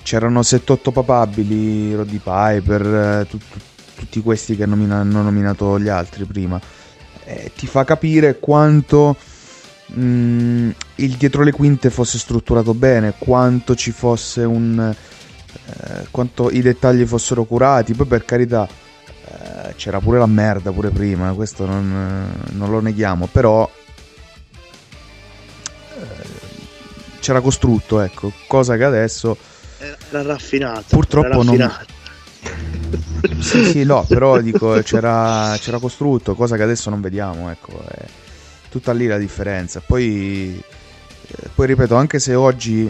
[0.04, 3.60] c'erano 7-8 papabili, Roddy Piper, eh, tu, tu,
[3.94, 6.58] tutti questi che hanno nominato gli altri prima,
[7.26, 9.18] eh, ti fa capire quanto
[9.88, 14.96] mh, mm, il dietro le quinte fosse strutturato bene, quanto ci fosse un...
[15.70, 18.68] Eh, quanto i dettagli fossero curati, poi per carità
[19.78, 23.70] c'era pure la merda pure prima, questo non, non lo neghiamo, però
[25.96, 26.30] eh,
[27.20, 29.38] c'era costrutto, ecco, cosa che adesso
[30.10, 30.84] era raffinato.
[30.90, 31.86] Purtroppo era raffinato.
[31.88, 31.96] non
[33.40, 38.06] Sì, sì, no, però dico c'era, c'era costrutto, cosa che adesso non vediamo, ecco, è
[38.70, 39.82] tutta lì la differenza.
[39.86, 40.62] Poi
[41.30, 42.90] eh, poi ripeto, anche se oggi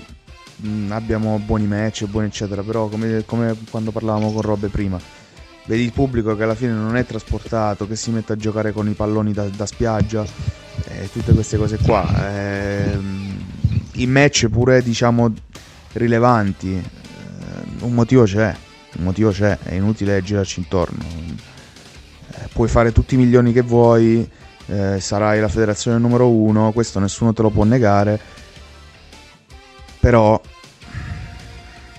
[0.55, 4.99] mh, abbiamo buoni match, buoni eccetera, però come, come quando parlavamo con Robe prima,
[5.67, 8.87] vedi il pubblico che alla fine non è trasportato, che si mette a giocare con
[8.87, 10.25] i palloni da, da spiaggia,
[10.85, 12.33] eh, tutte queste cose qua.
[12.33, 12.97] Eh,
[13.93, 15.31] I match pure diciamo
[15.93, 18.55] rilevanti, eh, un motivo c'è,
[18.97, 21.03] un motivo c'è, è inutile girarci intorno.
[22.31, 24.27] Eh, puoi fare tutti i milioni che vuoi,
[24.67, 28.19] eh, sarai la federazione numero uno, questo nessuno te lo può negare,
[29.99, 30.41] però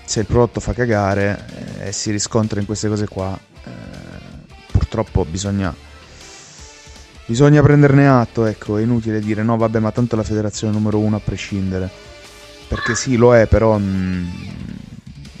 [0.03, 1.45] se il prodotto fa cagare
[1.81, 3.39] eh, e si riscontra in queste cose qua,
[4.89, 5.73] purtroppo bisogna,
[7.27, 11.17] bisogna prenderne atto, ecco, è inutile dire no vabbè ma tanto la federazione numero uno
[11.17, 11.87] a prescindere,
[12.67, 14.27] perché sì lo è, però mh, mm,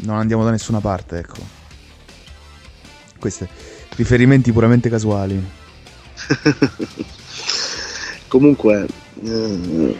[0.03, 1.57] non andiamo da nessuna parte, ecco.
[3.17, 3.47] Questi
[3.95, 5.43] riferimenti puramente casuali.
[8.27, 8.85] Comunque,
[9.23, 9.95] eh,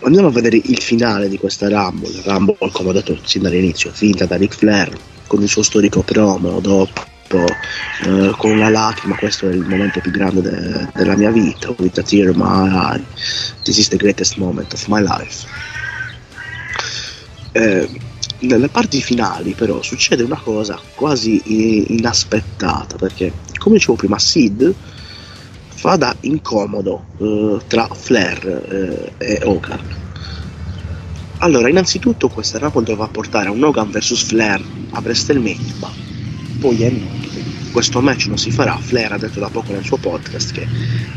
[0.00, 2.22] andiamo a vedere il finale di questa Rumble.
[2.24, 6.58] Rumble, come ho detto sin dall'inizio, finta da Ric Flair con il suo storico promo
[6.60, 7.09] dopo.
[7.32, 11.72] Eh, con una lacrima, questo è il momento più grande de- della mia vita.
[11.78, 13.04] With a tear in my eye,
[13.62, 15.46] this is the greatest moment of my life.
[17.52, 17.88] Eh,
[18.40, 21.40] nelle parti finali, però, succede una cosa quasi
[21.94, 24.74] inaspettata perché, come dicevo prima, Sid
[25.68, 29.80] fa da incomodo eh, tra Flair eh, e Hogan.
[31.42, 34.60] Allora, innanzitutto questa Rumble doveva portare a un Hogan vs Flair
[34.90, 35.90] a WrestleMania, ma
[36.60, 37.30] poi è noto
[37.72, 38.76] questo match non si farà.
[38.76, 40.66] Flair ha detto da poco nel suo podcast che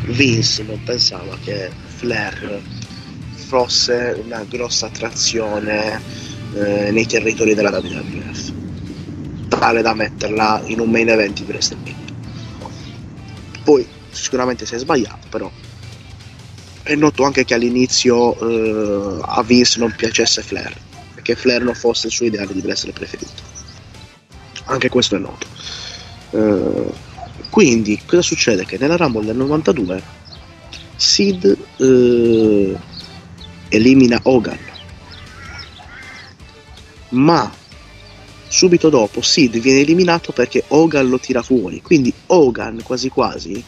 [0.05, 2.61] Vince non pensava che Flair
[3.35, 5.99] fosse una grossa attrazione
[6.53, 8.51] eh, nei territori della WWF,
[9.47, 12.11] tale da metterla in un main event di WrestleMania.
[13.63, 15.51] Poi sicuramente si è sbagliato, però
[16.83, 20.75] è noto anche che all'inizio eh, a Vince non piacesse Flair,
[21.15, 23.52] perché Flair non fosse il suo ideale di wrestler preferito.
[24.65, 25.47] Anche questo è noto.
[26.31, 26.91] Eh,
[27.49, 28.65] quindi cosa succede?
[28.65, 30.03] Che nella Rumble del 92
[30.95, 32.77] Sid eh,
[33.69, 34.57] elimina Hogan,
[37.09, 37.51] ma
[38.47, 43.63] subito dopo Sid viene eliminato perché Hogan lo tira fuori, quindi Hogan quasi quasi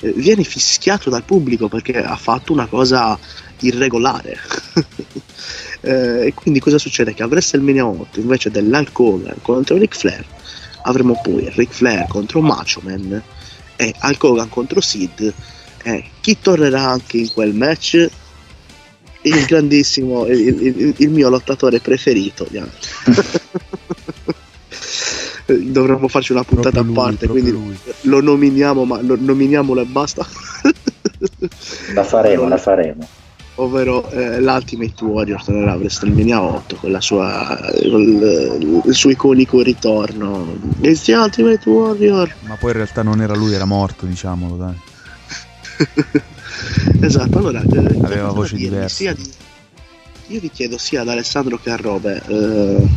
[0.00, 3.18] eh, viene fischiato dal pubblico perché ha fatto una cosa
[3.60, 4.38] irregolare.
[5.86, 7.14] eh, e quindi cosa succede?
[7.14, 10.24] Che a WrestleMania 8 invece dell'Hulk Hogan contro Ric Flair
[10.82, 13.22] avremo poi Ric Flair contro Macho Man
[13.76, 15.32] e Hulk Hogan contro Sid
[15.82, 18.10] e chi tornerà anche in quel match?
[19.22, 22.46] Il grandissimo, il, il, il mio lottatore preferito.
[25.46, 27.78] dovremmo farci una puntata lui, a parte, quindi lui.
[28.02, 30.26] lo nominiamo, ma lo nominiamolo e basta.
[31.94, 33.08] la faremo, allora, la faremo.
[33.58, 37.58] Ovvero eh, l'Ultimate Warrior tornerà a WrestleMania 8 con, la sua,
[37.90, 40.58] con il suo iconico ritorno.
[40.82, 42.34] It's the Ultimate Warrior!
[42.46, 44.74] Ma poi in realtà non era lui, era morto, diciamolo, dai.
[47.00, 47.62] esatto, allora...
[47.62, 49.02] Eh, Aveva voce diversa.
[49.04, 52.22] io vi chiedo sia ad Alessandro che a Robe...
[52.26, 52.88] Eh,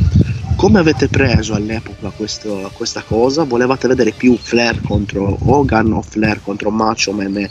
[0.59, 3.45] come avete preso all'epoca questo, questa cosa?
[3.45, 7.49] Volevate vedere più Flair contro Hogan o Flair contro Macho Man e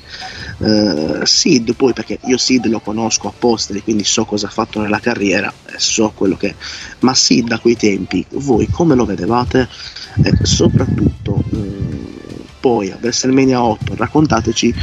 [0.59, 1.74] uh, Sid?
[1.74, 5.50] Poi perché io Sid lo conosco apposta e quindi so cosa ha fatto nella carriera
[5.64, 6.54] e so quello che.
[6.98, 9.66] Ma Sid a quei tempi, voi come lo vedevate?
[10.22, 11.42] E soprattutto...
[11.48, 12.16] Uh,
[12.61, 14.74] poi a WrestleMania 8 raccontateci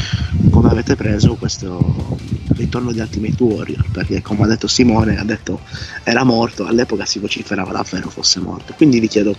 [0.50, 2.18] come avete preso questo
[2.56, 5.62] ritorno di Ultimate Warrior perché come ha detto Simone ha detto
[6.04, 8.74] era morto all'epoca si vociferava davvero fosse morto.
[8.74, 9.36] Quindi vi chiedo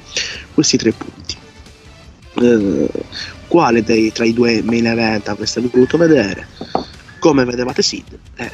[0.54, 1.36] questi tre punti.
[2.38, 2.88] Eh,
[3.48, 6.46] quale dei, tra i due main event avreste voluto vedere?
[7.18, 8.50] Come vedevate Sid eh,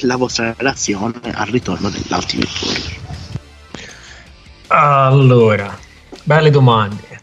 [0.00, 2.98] la vostra reazione al ritorno dell'Ultimate Warrior.
[4.68, 5.88] Allora
[6.30, 7.20] belle domande.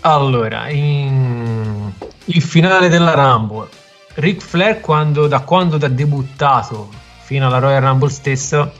[0.00, 1.92] Allora, in...
[2.26, 3.68] il finale della Rumble,
[4.18, 6.88] Ric Flair quando, da quando ha debuttato
[7.20, 8.72] fino alla Royal Rumble stessa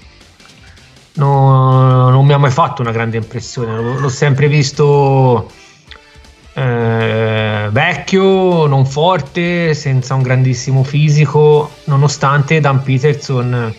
[1.15, 5.51] no, non mi ha mai fatto una grande impressione, l'ho, sempre visto
[6.55, 13.75] eh, vecchio, non forte, senza un grandissimo fisico, nonostante Dan Peterson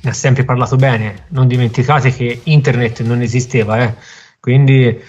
[0.00, 1.26] ne ha sempre parlato bene.
[1.28, 3.94] Non dimenticate che internet non esisteva, eh?
[4.40, 5.02] quindi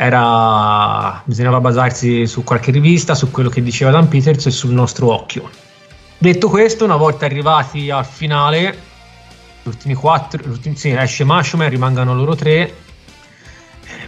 [0.00, 5.12] era, bisognava basarsi su qualche rivista, su quello che diceva Dan Peterson e sul nostro
[5.12, 5.50] occhio.
[6.16, 8.78] Detto questo, una volta arrivati al finale,
[9.60, 12.72] gli ultimi quattro, gli ultimi, sì, esce Mashuman, rimangano loro tre.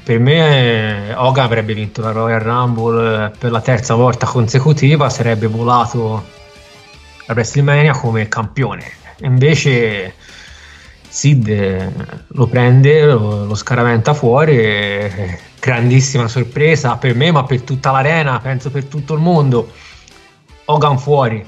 [0.05, 5.49] Per me Hogan avrebbe vinto la Royal Rumble eh, per la terza volta consecutiva, sarebbe
[5.49, 6.25] volato
[7.27, 8.85] a WrestleMania come campione.
[9.23, 10.15] Invece
[11.09, 11.93] Sid eh,
[12.29, 18.41] lo prende, lo, lo scaraventa fuori, e, grandissima sorpresa per me, ma per tutta l'arena,
[18.41, 19.71] penso per tutto il mondo.
[20.65, 21.45] Hogan fuori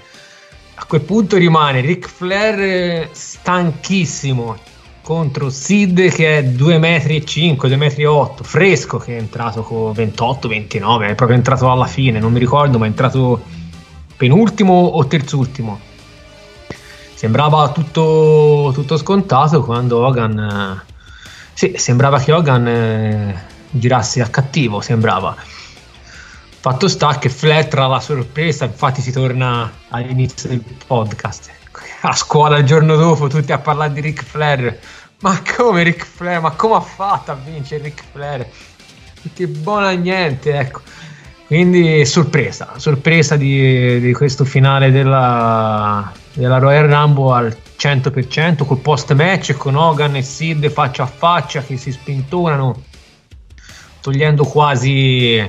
[0.83, 4.57] a quel punto rimane Ric Flair eh, stanchissimo
[5.01, 8.05] contro Sid che è 2,5 metri, 2,8 metri,
[8.43, 12.79] fresco che è entrato con 28, 29, è proprio entrato alla fine, non mi ricordo,
[12.79, 13.43] ma è entrato
[14.17, 15.79] penultimo o terzultimo.
[17.15, 20.39] Sembrava tutto, tutto scontato quando Hogan...
[20.39, 20.91] Eh,
[21.55, 22.67] sì, sembrava che Hogan
[23.73, 25.35] girasse a cattivo, sembrava.
[26.61, 31.51] Fatto sta che Flair tra la sorpresa, infatti si torna all'inizio del podcast,
[32.03, 34.79] a scuola il giorno dopo tutti a parlare di Ric Flair,
[35.21, 38.47] ma come Ric Flair, ma come ha fatto a vincere Ric Flair?
[39.35, 40.83] Che buona niente, ecco.
[41.47, 49.13] Quindi sorpresa, sorpresa di, di questo finale della, della Royal Rumble al 100% col post
[49.15, 52.83] match con Hogan e Sid faccia a faccia che si spintonano
[54.03, 55.41] togliendo quasi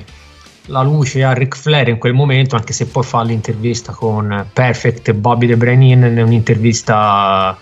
[0.67, 5.09] la luce a Ric Flair in quel momento, anche se poi fa l'intervista con Perfect
[5.09, 7.57] e Bobby De Brenin, è un'intervista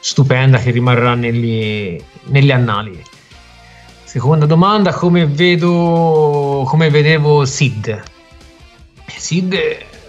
[0.00, 3.02] stupenda che rimarrà negli, negli annali.
[4.04, 8.02] Seconda domanda, come vedo come vedevo Sid?
[9.06, 9.56] Sid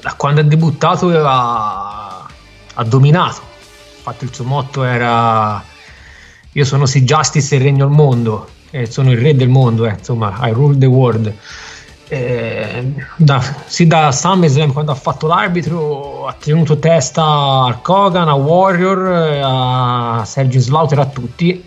[0.01, 2.27] da quando ha debuttato ha,
[2.73, 3.41] ha dominato.
[3.97, 5.63] Infatti il suo motto era
[6.53, 9.91] io sono Sid Justice e regno il mondo, eh, sono il re del mondo, eh,
[9.91, 11.33] insomma, I rule the world
[12.13, 18.33] eh, da, sì da SummerSlam quando ha fatto l'arbitro ha tenuto testa a Kogan, a
[18.33, 21.63] Warrior, a Sergio Slaughter, a tutti.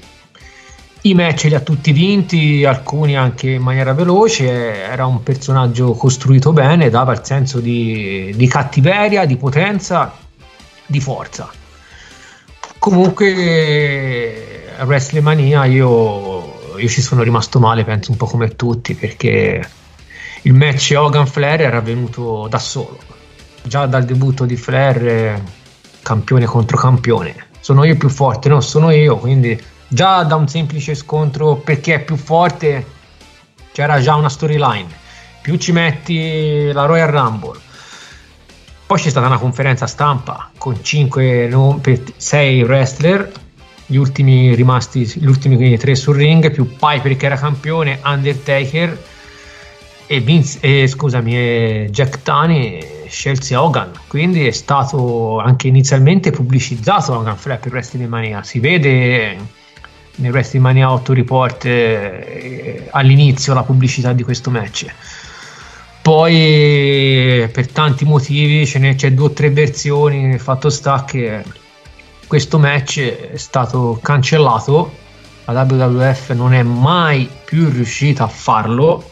[1.07, 6.53] I match li ha tutti vinti, alcuni anche in maniera veloce, era un personaggio costruito
[6.53, 10.15] bene, dava il senso di, di cattiveria, di potenza,
[10.85, 11.51] di forza.
[12.79, 16.34] Comunque WrestleMania io,
[16.79, 19.69] io ci sono rimasto male, penso un po' come tutti, perché
[20.43, 22.99] il match Hogan Flair era venuto da solo.
[23.63, 25.43] Già dal debutto di Flair,
[26.03, 27.49] campione contro campione.
[27.61, 32.01] Sono io più forte, no, sono io, quindi già da un semplice scontro perché è
[32.01, 32.85] più forte
[33.73, 34.89] c'era già una storyline.
[35.41, 37.59] Più ci metti la Royal Rumble.
[38.87, 41.81] Poi c'è stata una conferenza stampa con 5,
[42.17, 43.33] 6 wrestler,
[43.87, 48.99] gli ultimi rimasti, gli ultimi tre sul ring, più Piper che era campione, Undertaker
[50.07, 57.13] e, Vince, eh, scusami, e Jack Tani scelse Hogan, quindi è stato anche inizialmente pubblicizzato
[57.13, 58.43] Hogan Flair per Wrestling Mania.
[58.43, 59.37] Si vede
[60.17, 64.87] nel Wrestling Mania 8 Report eh, all'inizio la pubblicità di questo match.
[66.03, 71.43] Poi per tanti motivi ce n'è, c'è due o tre versioni, il fatto sta che
[72.27, 74.93] questo match è stato cancellato,
[75.47, 79.11] la WWF non è mai più riuscita a farlo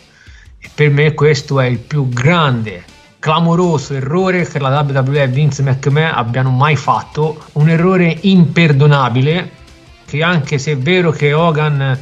[0.58, 2.84] e per me questo è il più grande,
[3.18, 7.44] clamoroso errore che la WWE e Vince McMahon abbiano mai fatto.
[7.52, 9.50] Un errore imperdonabile
[10.06, 11.98] che anche se è vero che Hogan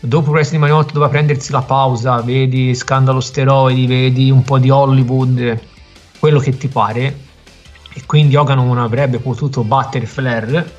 [0.00, 4.70] dopo Wrestling Mania 8 doveva prendersi la pausa, vedi scandalo steroidi, vedi un po' di
[4.70, 5.60] Hollywood,
[6.18, 7.23] quello che ti pare,
[7.94, 10.70] e quindi Hogan non avrebbe potuto battere Flair,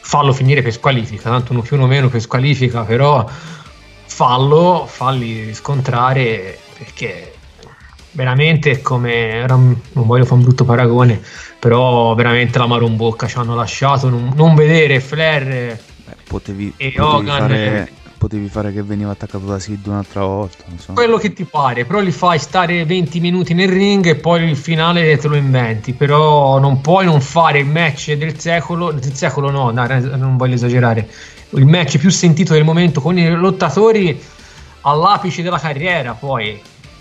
[0.00, 3.28] fallo finire per squalifica, tanto uno più o meno per squalifica, però
[4.06, 7.32] fallo, falli scontrare perché
[8.12, 11.20] veramente come non voglio fare un brutto paragone
[11.64, 14.10] però veramente la mano in bocca ci hanno lasciato.
[14.10, 17.92] Non, non vedere Flair Beh, potevi, e potevi Hogan fare,
[18.24, 20.92] potevi fare che veniva attaccato da Sid un'altra volta so.
[20.92, 24.56] quello che ti pare però li fai stare 20 minuti nel ring e poi il
[24.56, 29.50] finale te lo inventi però non puoi non fare il match del secolo del secolo
[29.50, 31.08] no, no non voglio esagerare
[31.56, 34.20] il match più sentito del momento con i lottatori
[34.82, 36.60] all'apice della carriera poi,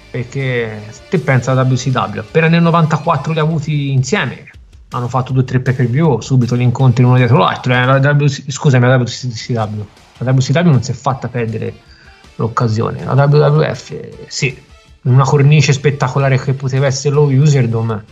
[0.09, 4.49] perché te pensa alla WCW, appena nel 94 li ha avuti insieme,
[4.89, 7.85] hanno fatto due o tre pay per view, subito li incontri uno dietro l'altro, eh,
[7.85, 9.85] la WC, scusami la WCW,
[10.17, 11.73] la WCW non si è fatta perdere
[12.35, 14.57] l'occasione, la WWF sì,
[15.03, 18.03] una cornice spettacolare che poteva essere low userdom,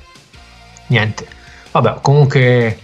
[0.88, 1.26] niente,
[1.72, 2.80] vabbè comunque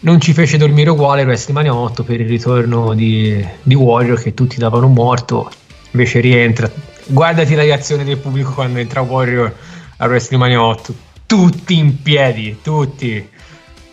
[0.00, 4.56] non ci fece dormire uguale WrestleMania 8 per il ritorno di, di Warrior che tutti
[4.56, 5.50] davano morto.
[5.90, 6.70] Invece rientra.
[7.06, 9.54] Guardati la reazione del pubblico quando entra Warrior
[9.98, 10.94] a WrestleMania 8
[11.26, 13.28] tutti in piedi tutti.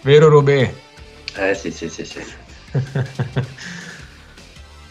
[0.01, 0.73] Vero Robè?
[1.37, 2.19] eh sì sì sì sì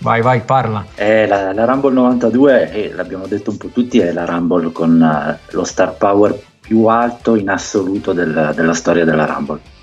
[0.06, 4.12] vai vai parla eh, la, la, Rumble 92 eh, l'abbiamo detto un po' tutti è
[4.12, 9.26] la Rumble con uh, lo star power più alto in assoluto del, della storia della
[9.26, 9.74] Rumble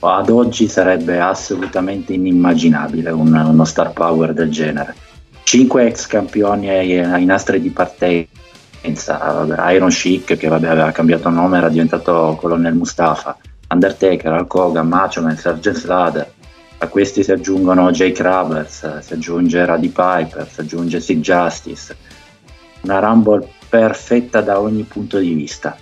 [0.00, 4.94] ad oggi sarebbe assolutamente inimmaginabile un, uno star power del genere.
[5.42, 8.28] Cinque ex campioni ai, ai nastri di partenza,
[9.72, 13.36] Iron Sheik che vabbè, aveva cambiato nome, era diventato Colonnel Mustafa,
[13.68, 16.30] Undertaker, Hulk Hogan, Macho Man, Sergeant Slaughter,
[16.78, 21.96] a questi si aggiungono Jake Roberts, si aggiunge Roddy Piper, si aggiunge Sid Justice,
[22.82, 25.76] una Rumble perfetta da ogni punto di vista.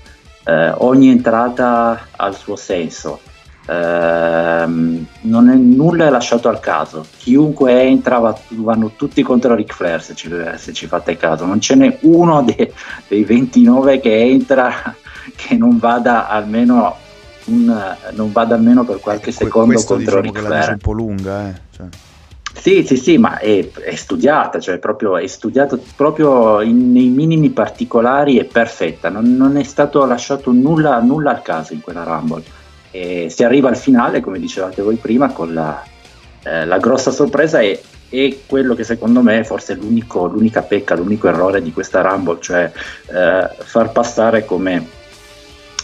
[0.45, 3.21] Eh, ogni entrata ha il suo senso,
[3.67, 7.07] Ehm, non è nulla è lasciato al caso.
[7.17, 11.47] Chiunque entra va, vanno tutti contro Ric Flair se ci, se ci fate caso.
[11.47, 12.73] Non ce n'è uno de,
[13.09, 14.95] dei 29 che entra
[15.35, 16.97] che non vada almeno,
[17.47, 20.71] un, non vada almeno per qualche ecco, secondo contro diciamo Ric Flair.
[20.71, 21.61] Un po' lunga, eh?
[21.71, 21.87] cioè.
[22.57, 27.51] Sì, sì, sì, ma è, è studiata, cioè proprio, è studiata proprio in, nei minimi
[27.51, 32.63] particolari, è perfetta, non, non è stato lasciato nulla, nulla al caso in quella Rumble
[32.95, 35.83] e si arriva al finale, come dicevate voi prima, con la,
[36.45, 41.27] eh, la grossa sorpresa e, e, quello che secondo me è forse l'unica pecca, l'unico
[41.27, 44.87] errore di questa Rumble, cioè eh, far passare come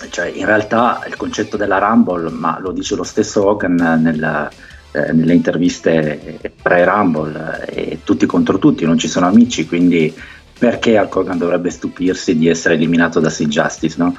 [0.09, 4.51] cioè in realtà il concetto della Rumble, ma lo dice lo stesso Hogan nella,
[4.92, 10.14] eh, nelle interviste pre-Rumble, eh, tutti contro tutti, non ci sono amici, quindi
[10.59, 14.16] perché Hulk Hogan dovrebbe stupirsi di essere eliminato da Sid Justice, no?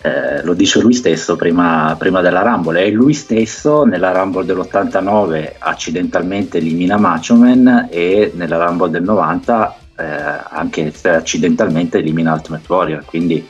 [0.00, 5.54] Eh, lo dice lui stesso prima, prima, della Rumble e lui stesso nella Rumble dell'89
[5.58, 10.04] accidentalmente elimina Macho Man e nella Rumble del 90 eh,
[10.50, 13.44] anche accidentalmente elimina Ultimate Warrior quindi,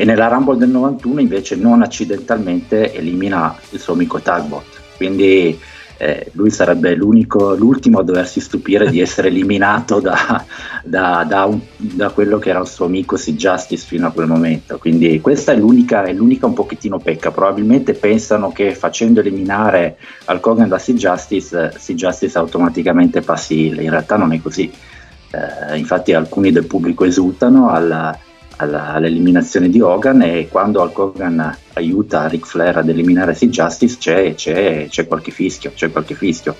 [0.00, 4.64] e nella Rumble del 91 invece non accidentalmente elimina il suo amico Tagbot
[4.96, 5.58] quindi
[6.00, 10.44] eh, lui sarebbe l'ultimo a doversi stupire di essere eliminato da,
[10.84, 14.28] da, da, un, da, quello che era il suo amico Sid Justice fino a quel
[14.28, 14.78] momento.
[14.78, 17.32] Quindi questa è l'unica, è l'unica un pochettino pecca.
[17.32, 23.90] Probabilmente pensano che facendo eliminare Al Kogan da Sid Justice, Sid Justice automaticamente passi in
[23.90, 24.70] realtà non è così.
[25.30, 28.16] Eh, infatti alcuni del pubblico esultano alla,
[28.58, 33.96] alla, all'eliminazione di Hogan e quando Hulk Hogan aiuta Ric Flair ad eliminare Sid Justice
[33.98, 36.54] c'è, c'è, c'è, qualche fischio, c'è qualche fischio.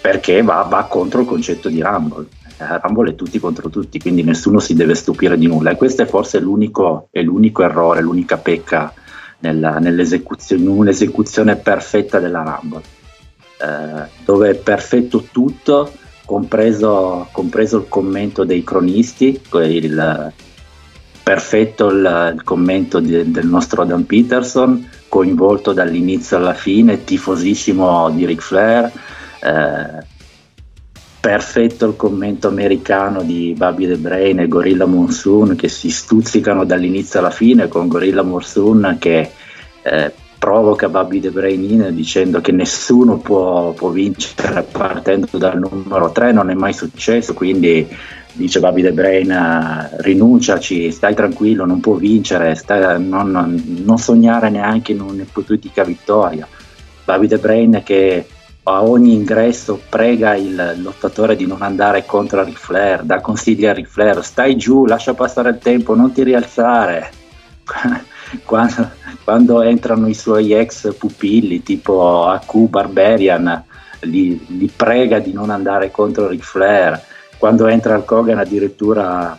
[0.00, 2.26] Perché va, va contro il concetto di Rumble.
[2.58, 5.70] Eh, Rumble è tutti contro tutti, quindi nessuno si deve stupire di nulla.
[5.70, 8.92] E questo è forse l'unico, è l'unico errore, l'unica pecca
[9.40, 12.82] nella, in un'esecuzione perfetta della Rumble,
[13.60, 15.92] eh, dove è perfetto tutto,
[16.24, 20.32] compreso, compreso, il commento dei cronisti, il,
[21.26, 28.24] perfetto il, il commento di, del nostro Adam Peterson, coinvolto dall'inizio alla fine, tifosissimo di
[28.24, 28.92] Ric Flair.
[29.42, 30.14] Eh,
[31.18, 37.18] perfetto il commento americano di Bobby The Brain e Gorilla Monsoon che si stuzzicano dall'inizio
[37.18, 39.28] alla fine con Gorilla Monsoon che
[39.82, 46.12] eh, provoca Bobby The Brain in dicendo che nessuno può, può, vincere partendo dal numero
[46.12, 47.84] 3, non è mai successo, quindi
[48.36, 54.50] dice The Brain uh, rinunciaci, stai tranquillo, non può vincere, stai, non, non, non, sognare
[54.50, 56.46] neanche in un'ipotetica vittoria.
[57.04, 58.26] The Brain che
[58.64, 63.72] a ogni ingresso prega il lottatore di non andare contro Ric Flair, dà consigli a
[63.72, 67.10] Ric Flair, stai giù, lascia passare il tempo, non ti rialzare.
[68.44, 68.90] quando,
[69.24, 73.64] quando entrano i suoi ex pupilli tipo AQ Barbarian,
[74.00, 79.36] li, li prega di non andare contro Ric Flair quando entra al Kogan addirittura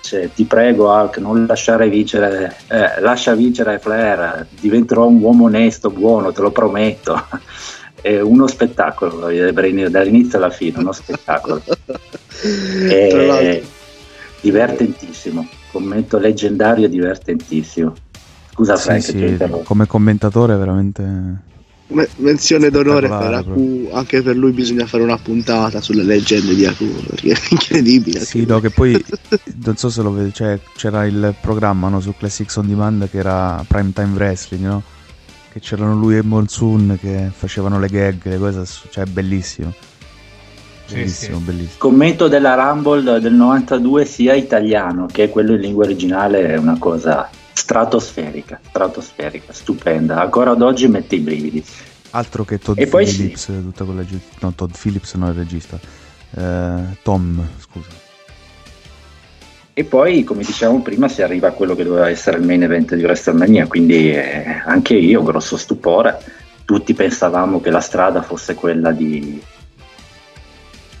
[0.00, 5.90] cioè, ti prego Hulk non lasciare vincere eh, lascia vincere Flair diventerò un uomo onesto
[5.90, 7.22] buono te lo prometto.
[8.04, 11.62] È uno spettacolo dall'inizio alla fine uno spettacolo.
[12.86, 13.62] È
[14.42, 17.92] divertentissimo commento leggendario divertentissimo.
[18.52, 21.02] Scusa Frank sì, sì, come commentatore veramente
[22.16, 26.86] menzione d'onore per Aku, anche per lui bisogna fare una puntata sulle leggende di Aku,
[27.08, 28.20] perché è incredibile.
[28.20, 29.02] Sì, no, che poi
[29.64, 33.18] non so se lo vedi, cioè, c'era il programma no, su Classics on Demand che
[33.18, 34.82] era Primetime Wrestling, no?
[35.52, 39.72] Che c'erano lui e Monsoon che facevano le gag, le cose, cioè bellissimo.
[40.90, 41.78] Bellissimo, sì, bellissimo.
[41.78, 47.30] Commento della Rumble del 92 sia italiano che quello in lingua originale è una cosa
[47.54, 50.20] stratosferica, stratosferica, stupenda.
[50.20, 51.64] Ancora ad oggi mette i brividi.
[52.10, 53.62] Altro che Todd e Phillips, sì.
[53.62, 54.04] tutta quella
[54.40, 55.78] no, Todd Phillips non è il regista.
[56.36, 58.02] Eh, Tom, scusa.
[59.76, 62.94] E poi, come dicevamo prima, si arriva a quello che doveva essere il main event
[62.94, 66.22] di WrestleMania, quindi eh, anche io, grosso stupore,
[66.64, 69.42] tutti pensavamo che la strada fosse quella di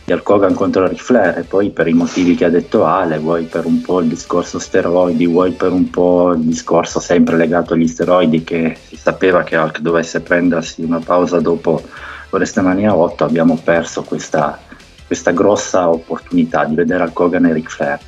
[0.04, 3.18] di Hulk Hogan contro Ric Flair e poi per i motivi che ha detto Ale,
[3.18, 7.72] vuoi per un po' il discorso steroidi, vuoi per un po' il discorso sempre legato
[7.72, 11.82] agli steroidi che si sapeva che Hulk dovesse prendersi una pausa dopo
[12.28, 14.58] WrestleMania 8, abbiamo perso questa,
[15.06, 17.98] questa grossa opportunità di vedere Hulk Hogan e Ric Flair.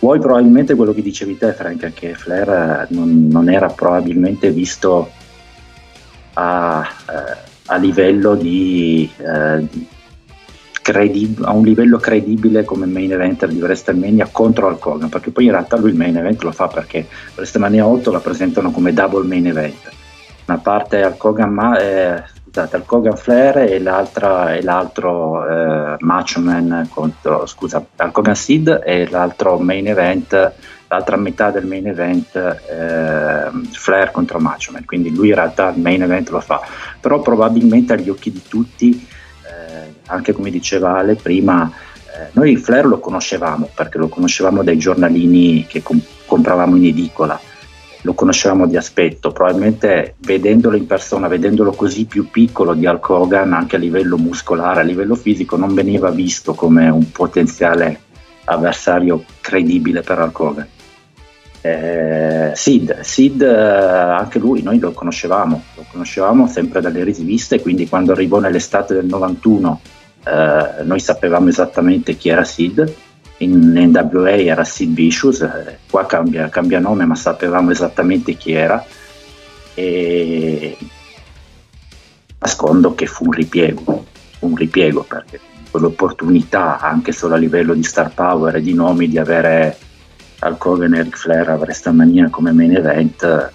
[0.00, 5.10] Vuoi probabilmente quello che dicevi te Frank, che Flair eh, non, non era probabilmente visto
[6.34, 7.36] a, eh,
[7.66, 9.86] a livello di, eh, di
[10.88, 15.44] credib- a un livello credibile come main eventer di WrestleMania contro Hulk Hogan, perché poi
[15.44, 19.26] in realtà lui il main event lo fa perché WrestleMania 8 la presentano come double
[19.26, 19.90] main event.
[20.46, 25.96] Una parte Hulk Hogan, ma, eh, scusate, Hulk Hogan Flair e, l'altra, e l'altro eh,
[25.98, 30.54] Macho Man contro, scusa, Hulk Hogan Sid e l'altro main event
[30.90, 35.82] l'altra metà del main event eh, Flair contro Macho Man quindi lui in realtà il
[35.82, 36.62] main event lo fa
[36.98, 39.07] però probabilmente agli occhi di tutti
[40.08, 41.70] anche come diceva Ale prima,
[42.18, 47.38] eh, noi Flair lo conoscevamo perché lo conoscevamo dai giornalini che com- compravamo in edicola,
[48.02, 53.52] lo conoscevamo di aspetto, probabilmente vedendolo in persona, vedendolo così più piccolo di Hulk Hogan
[53.52, 58.00] anche a livello muscolare, a livello fisico, non veniva visto come un potenziale
[58.44, 60.68] avversario credibile per Hulk Hogan.
[61.60, 67.88] Eh, Sid, Sid eh, anche lui noi lo conoscevamo, lo conoscevamo sempre dalle riviste, quindi
[67.88, 69.80] quando arrivò nell'estate del 91
[70.28, 72.94] eh, noi sapevamo esattamente chi era Sid,
[73.38, 78.84] in NWA era Sid Vicious, eh, qua cambia, cambia, nome ma sapevamo esattamente chi era.
[79.74, 80.76] E
[82.40, 84.04] nascondo che fu un ripiego,
[84.40, 89.18] un ripiego perché quell'opportunità anche solo a livello di star power e di nomi di
[89.18, 89.76] avere
[90.40, 93.52] Hulk Hogan e Ric Flair a WrestleMania come main event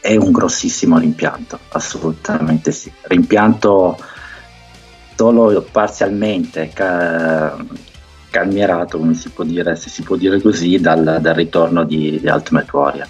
[0.00, 2.92] è un grossissimo rimpianto, assolutamente sì.
[3.02, 3.98] Rimpianto
[5.16, 7.56] solo parzialmente ca-
[8.30, 12.28] calmierato, come si può dire, se si può dire così, dal, dal ritorno di, di
[12.28, 13.08] Ultimate Warrior.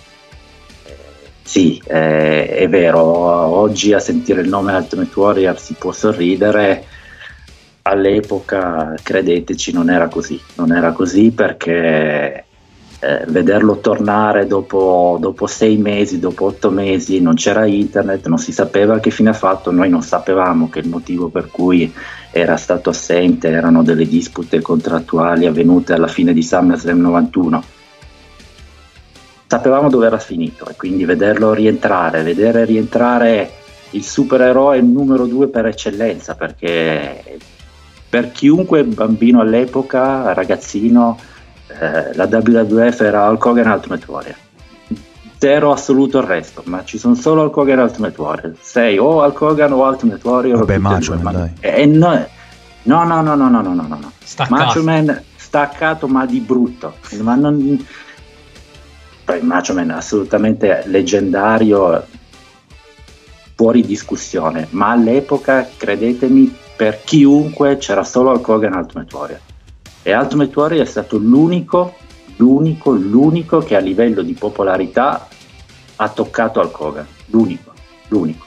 [1.42, 6.84] Sì, eh, è vero, oggi a sentire il nome Ultimate Warrior si può sorridere,
[7.82, 12.45] all'epoca, credeteci, non era così, non era così perché
[13.06, 18.50] eh, vederlo tornare dopo, dopo, sei mesi, dopo otto mesi, non c'era internet, non si
[18.50, 21.92] sapeva che fine ha fatto, noi non sapevamo che il motivo per cui
[22.32, 27.62] era stato assente erano delle dispute contrattuali avvenute alla fine di SummerSlam 91.
[29.46, 33.52] Sapevamo dove era finito e quindi vederlo rientrare, vedere rientrare
[33.90, 37.38] il supereroe numero due per eccellenza, perché
[38.08, 41.16] per chiunque bambino all'epoca, ragazzino,
[41.68, 44.36] eh, la WWF era Hulk Hogan Ultimate Warrior.
[45.38, 48.54] Zero assoluto il resto ma ci sono solo Hulk Hogan e Ultimate Warrior.
[48.60, 51.50] Sei o Hulk Hogan o Ultimate Warrior vabbè Macho Man dai.
[51.60, 52.26] E no,
[52.84, 54.12] no no no no no no no no.
[54.22, 54.54] Staccato.
[54.54, 56.94] Macho Man staccato ma di brutto.
[57.20, 57.86] Ma non
[59.24, 62.04] poi Macho Man assolutamente leggendario
[63.56, 69.40] fuori discussione ma all'epoca credetemi per chiunque c'era solo Hulk Hogan Ultimate Warrior
[70.06, 71.96] e Ultimate Warrior è stato l'unico,
[72.36, 75.26] l'unico, l'unico che a livello di popolarità
[75.96, 77.72] ha toccato al Kogan, l'unico,
[78.06, 78.46] l'unico,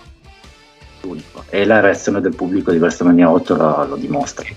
[1.02, 1.44] l'unico.
[1.50, 4.48] E la reazione del pubblico di WrestleMania 8 lo, lo dimostra.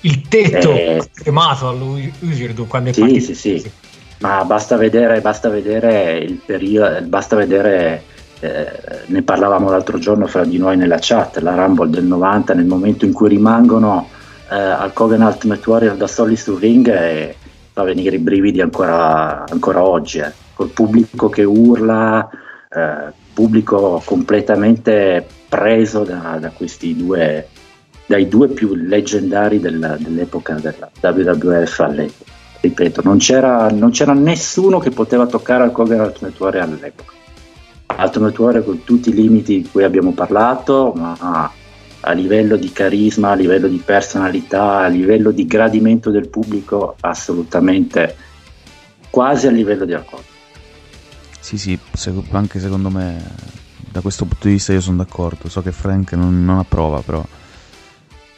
[0.00, 3.24] Il tetto eh, cremato all'Usurdu quando è sì, partito.
[3.26, 3.70] Sì, sì, sì.
[4.18, 8.02] Ma basta vedere, basta vedere il periodo, basta vedere
[8.40, 8.66] eh,
[9.06, 13.04] ne parlavamo l'altro giorno fra di noi nella chat, la Rumble del 90, nel momento
[13.04, 14.18] in cui rimangono
[14.50, 17.36] eh, al Kogan Ultimate Warrior da soli sul ring e
[17.72, 20.32] fa venire i brividi ancora, ancora oggi, eh.
[20.54, 22.28] col pubblico che urla,
[22.68, 27.46] eh, pubblico completamente preso da, da, questi due,
[28.06, 32.38] dai due più leggendari della, dell'epoca della WWF all'epoca.
[32.60, 37.12] Ripeto, non c'era, non c'era, nessuno che poteva toccare al Kogan Ultimate Warrior all'epoca.
[37.98, 41.50] Ultimate Warrior con tutti i limiti di cui abbiamo parlato, ma
[42.00, 48.16] a, livello di carisma, a livello di personalità, a livello di gradimento del pubblico, assolutamente
[49.10, 50.28] quasi a livello di accordo.
[51.40, 51.78] Sì, sì,
[52.30, 53.22] anche secondo me
[53.90, 55.48] da questo punto di vista io sono d'accordo.
[55.48, 57.24] So che Frank non, non approva, però.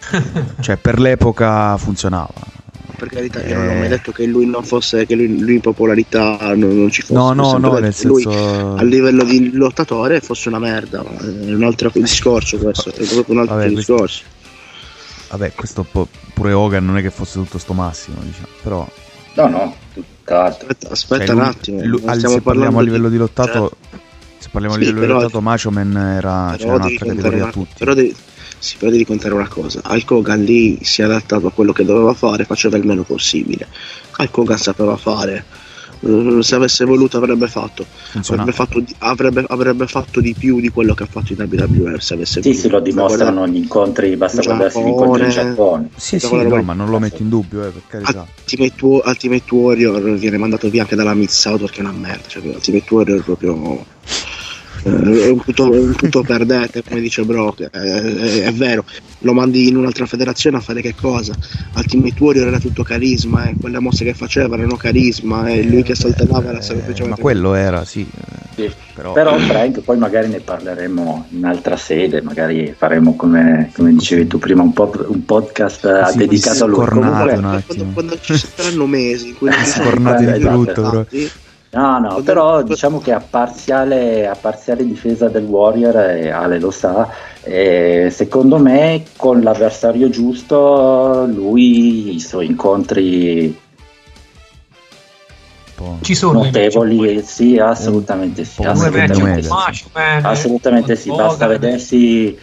[0.60, 2.60] cioè, per l'epoca funzionava
[3.02, 3.88] per carità, io non ho mai eh.
[3.88, 7.14] detto che lui non fosse, che lui, lui in popolarità non, non, ci fosse.
[7.14, 8.76] No, no, no, nel senso...
[8.76, 13.38] a livello di lottatore fosse una merda, è un altro discorso questo, è proprio un
[13.40, 14.22] altro Vabbè, discorso.
[14.22, 15.26] Questo...
[15.30, 15.84] Vabbè, questo
[16.32, 18.88] pure Hogan non è che fosse tutto sto massimo, diciamo, però...
[19.34, 20.68] No, no, tutt'altro.
[20.68, 21.84] Aspetta, aspetta cioè, un attimo.
[21.84, 23.72] Lui, se parliamo a livello di, di lottato...
[23.90, 24.00] Cioè...
[24.38, 27.74] Se parliamo sì, a livello di lottato, Macho Man era c'era un'altra categoria a tutti.
[27.78, 28.14] Però devi,
[28.62, 31.84] sì, però devi contare una cosa, Hulk Hogan lì si è adattato a quello che
[31.84, 33.66] doveva fare, faceva il meno possibile.
[34.16, 35.44] Hulk Hogan sapeva fare,
[36.06, 40.68] mm, se avesse voluto avrebbe fatto, avrebbe fatto, di, avrebbe, avrebbe fatto, di, più di
[40.68, 42.60] quello che ha fatto in WWE se avesse sì, voluto.
[42.60, 45.88] Sì, lo dimostrano guarda, gli incontri, basta guardarsi gli incontri in Giappone.
[45.96, 48.24] Sì, sì, no, ma non lo metto in dubbio, eh, per carità.
[48.38, 52.44] Ultimate, Ultimate Warrior viene mandato via anche dalla Miss Auto che è una merda, cioè
[52.44, 53.84] Ultimate Warrior è proprio
[54.82, 57.70] è un punto, un punto perdente, come dice Brock.
[57.70, 58.84] È, è, è, vero,
[59.20, 61.34] lo mandi in un'altra federazione a fare che cosa?
[61.76, 63.54] Ultimate Warrior era tutto carisma, eh.
[63.60, 65.62] quelle mosse che faceva erano carisma, e eh.
[65.62, 67.16] lui che saltellava era semplicemente.
[67.16, 68.06] Ma quello era, sì.
[68.54, 68.70] sì.
[68.94, 69.12] Però...
[69.12, 74.38] Però Frank, poi magari ne parleremo in altra sede, magari faremo come, come dicevi tu
[74.38, 76.86] prima un, po- un podcast sì, dedicato a lui.
[76.86, 81.06] Comunque, quando, quando, ci saranno mesi in cui si di brutto, però.
[81.74, 86.70] No, no, però diciamo che a parziale, a parziale difesa del Warrior, e Ale lo
[86.70, 87.08] sa,
[87.42, 93.58] eh, secondo me con l'avversario giusto lui i suoi incontri
[96.02, 98.62] ci sono notevoli, sì, assolutamente sì.
[98.62, 99.50] Assolutamente, sì.
[100.22, 101.08] assolutamente sì.
[101.10, 102.38] Basta vedersi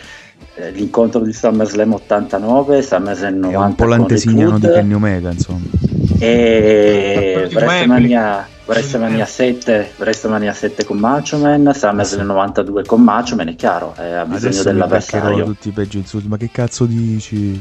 [0.55, 5.88] eh, l'incontro di SummerSlam 89, SummerSlam 90 è un po' l'antesignano di Kenny Omega, insomma.
[6.20, 13.55] E WrestleMania WrestleMania 7, WrestleMania 7 con Macho Man, SummerSlam 92 con Macho Man, è
[13.55, 15.43] chiaro, eh, ha bisogno Adesso dell'avversario.
[15.43, 17.59] tutti i peggio insulti, ma che cazzo dici?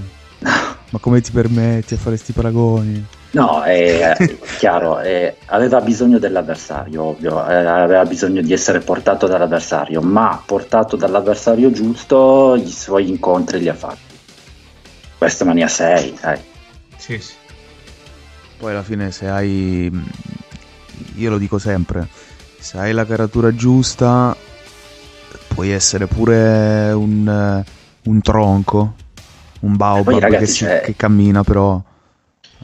[0.90, 3.06] ma come ti permetti a fare questi paragoni?
[3.30, 4.14] No, è
[4.59, 10.96] chiaro, è, aveva bisogno dell'avversario, ovvio, eh, aveva bisogno di essere portato dall'avversario, ma portato
[10.96, 14.16] dall'avversario giusto i suoi incontri li ha fatti.
[15.18, 16.38] WrestleMania 6, dai.
[16.96, 17.32] Sì, sì.
[18.59, 19.90] Poi alla fine se hai
[21.14, 22.09] io lo dico sempre,
[22.59, 24.36] se hai la caratura giusta
[25.48, 27.64] puoi essere pure un,
[28.02, 28.94] un tronco,
[29.61, 31.80] un baobab ragazzi, che, si, cioè, che, cammina però...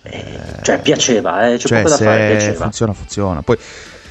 [0.02, 2.62] Eh, cioè piaceva, eh, c'è cioè, poco da fare, piaceva.
[2.62, 3.42] funziona, funziona.
[3.42, 3.58] Poi,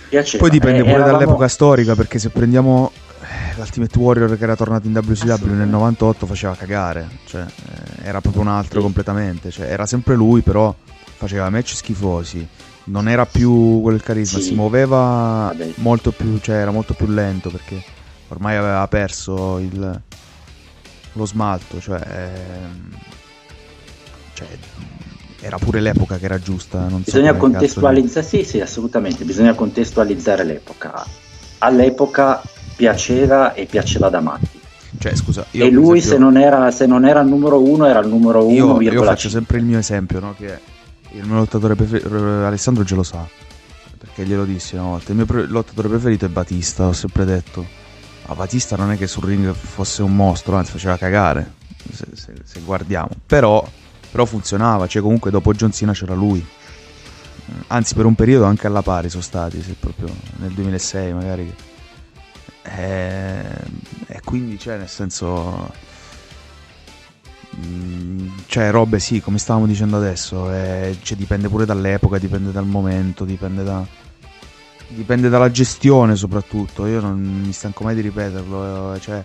[0.10, 0.44] piaceva.
[0.44, 1.18] poi dipende eh, pure eravamo...
[1.18, 6.26] dall'epoca storica perché se prendiamo eh, l'Ultimate Warrior che era tornato in WCW nel 98
[6.26, 8.84] faceva cagare, cioè, eh, era proprio un altro sì.
[8.86, 10.74] completamente, cioè, era sempre lui però
[11.24, 12.46] faceva match schifosi,
[12.86, 14.46] non era più quel carisma, sì.
[14.48, 17.82] si muoveva molto più, cioè era molto più lento perché
[18.28, 20.02] ormai aveva perso il,
[21.14, 22.90] lo smalto, cioè, ehm,
[24.34, 24.48] cioè,
[25.40, 26.80] era pure l'epoca che era giusta.
[26.80, 31.06] bisogna so contestualizzare, sì, sì, assolutamente, bisogna contestualizzare l'epoca.
[31.60, 32.42] All'epoca
[32.76, 34.60] piaceva e piaceva da matti.
[35.00, 38.00] Cioè, scusa, e lui esempio, se, non era, se non era il numero uno era
[38.00, 38.82] il numero uno.
[38.82, 40.36] Io, io faccio sempre il mio esempio, no?
[40.38, 40.60] che
[41.14, 42.14] il mio lottatore preferito,
[42.46, 43.28] Alessandro già lo sa,
[43.98, 45.12] perché glielo dissi una volta.
[45.12, 47.66] Il mio pre- lottatore preferito è Batista, ho sempre detto.
[48.28, 51.54] Ma Batista non è che sul ring fosse un mostro, anzi faceva cagare,
[51.92, 53.10] se, se, se guardiamo.
[53.26, 53.68] Però,
[54.12, 56.46] però, funzionava, cioè comunque dopo John Cena c'era lui.
[57.68, 60.08] Anzi, per un periodo anche alla pari sono stati, se proprio
[60.38, 61.54] nel 2006 magari.
[62.64, 65.93] E, eh, e quindi, cioè, nel senso Mm,
[68.48, 73.26] cioè robe sì, come stavamo dicendo adesso, eh, cioè, dipende pure dall'epoca, dipende dal momento,
[73.26, 73.86] dipende, da,
[74.88, 79.24] dipende dalla gestione soprattutto, io non mi stanco mai di ripeterlo, eh, cioè,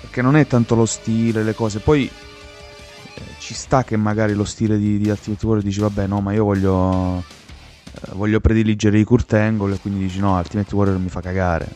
[0.00, 4.44] perché non è tanto lo stile, le cose, poi eh, ci sta che magari lo
[4.44, 9.04] stile di, di Ultimate Warrior dici vabbè no ma io voglio, eh, voglio prediligere i
[9.04, 11.68] Kurt Angle e quindi dici no Ultimate Warrior mi fa cagare,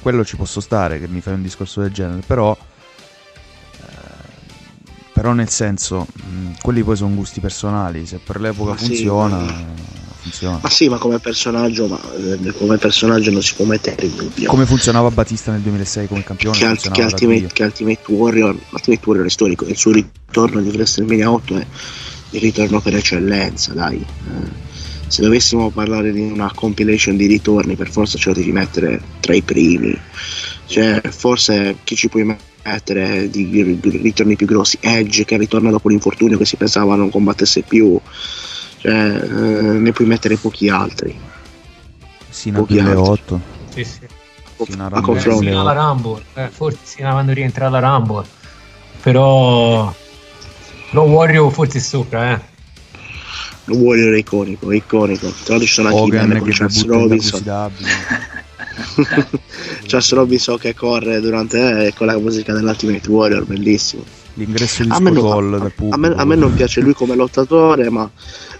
[0.00, 2.56] quello ci posso stare che mi fai un discorso del genere, però
[5.14, 9.46] però nel senso, mh, mm, quelli poi sono gusti personali, se per l'epoca ma funziona,
[9.46, 9.54] sì,
[10.22, 10.58] funziona.
[10.60, 14.48] Ma sì, ma come personaggio, ma, eh, come personaggio non si può mettere in dubbio.
[14.48, 16.58] Come funzionava Battista nel 2006 come campione?
[16.58, 20.70] Che, alt- che, Ultimate, che Ultimate, Warrior, Ultimate Warrior è storico, il suo ritorno di
[20.70, 21.66] WrestleMania 8 è
[22.30, 23.98] il ritorno per eccellenza, dai.
[23.98, 24.72] Eh
[25.06, 29.32] se dovessimo parlare di una compilation di ritorni, per forza ce lo devi mettere tra
[29.32, 29.96] i primi.
[30.66, 32.53] Cioè, forse chi ci puoi mettere
[33.28, 34.78] di ritorni più grossi?
[34.80, 38.00] Edge che ritorna dopo l'infortunio che si pensava non combattesse più.
[38.78, 41.18] Cioè, eh, ne puoi mettere pochi altri.
[42.28, 43.40] Sino al 2008.
[43.72, 44.00] Sì, sì.
[44.64, 45.42] Sino a confronto.
[45.42, 48.24] Sino alla Rumble, eh, forse sino quando rientra la Rumble.
[49.02, 49.94] Però
[50.90, 52.40] lo Warrior forse è sopra, eh.
[53.64, 55.28] Lo Warrior è iconico, è iconico.
[55.28, 57.42] Tra l'altro ci sono anche Hogan i meme con Charles Robinson.
[58.96, 59.38] WCW.
[59.86, 64.04] Charles Robinson che corre durante eh, con la musica dell'Ultimate Warrior, bellissimo.
[64.34, 65.96] L'ingresso di A me, non, Scotol a- pubblico.
[65.98, 68.10] me- a me non piace lui come lottatore, ma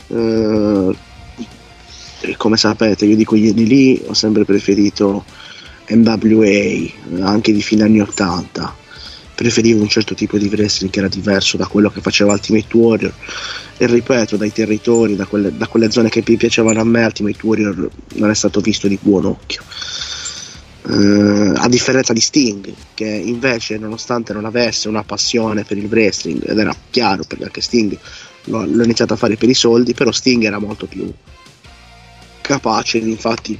[0.08, 0.94] eh,
[2.36, 5.24] come sapete, io di quegli anni lì ho sempre preferito
[5.88, 8.82] NWA, anche di fine anni 80.
[9.34, 13.12] Preferivo un certo tipo di wrestling che era diverso da quello che faceva Ultimate Warrior.
[13.76, 17.38] E ripeto, dai territori, da quelle, da quelle zone che mi piacevano a me, Ultimate
[17.42, 19.62] Warrior non è stato visto di buon occhio.
[20.86, 26.46] Eh, a differenza di Sting, che invece, nonostante non avesse una passione per il wrestling,
[26.46, 27.98] ed era chiaro perché anche Sting
[28.44, 31.10] l'ho, l'ho iniziato a fare per i soldi, però Sting era molto più
[32.42, 33.58] capace, infatti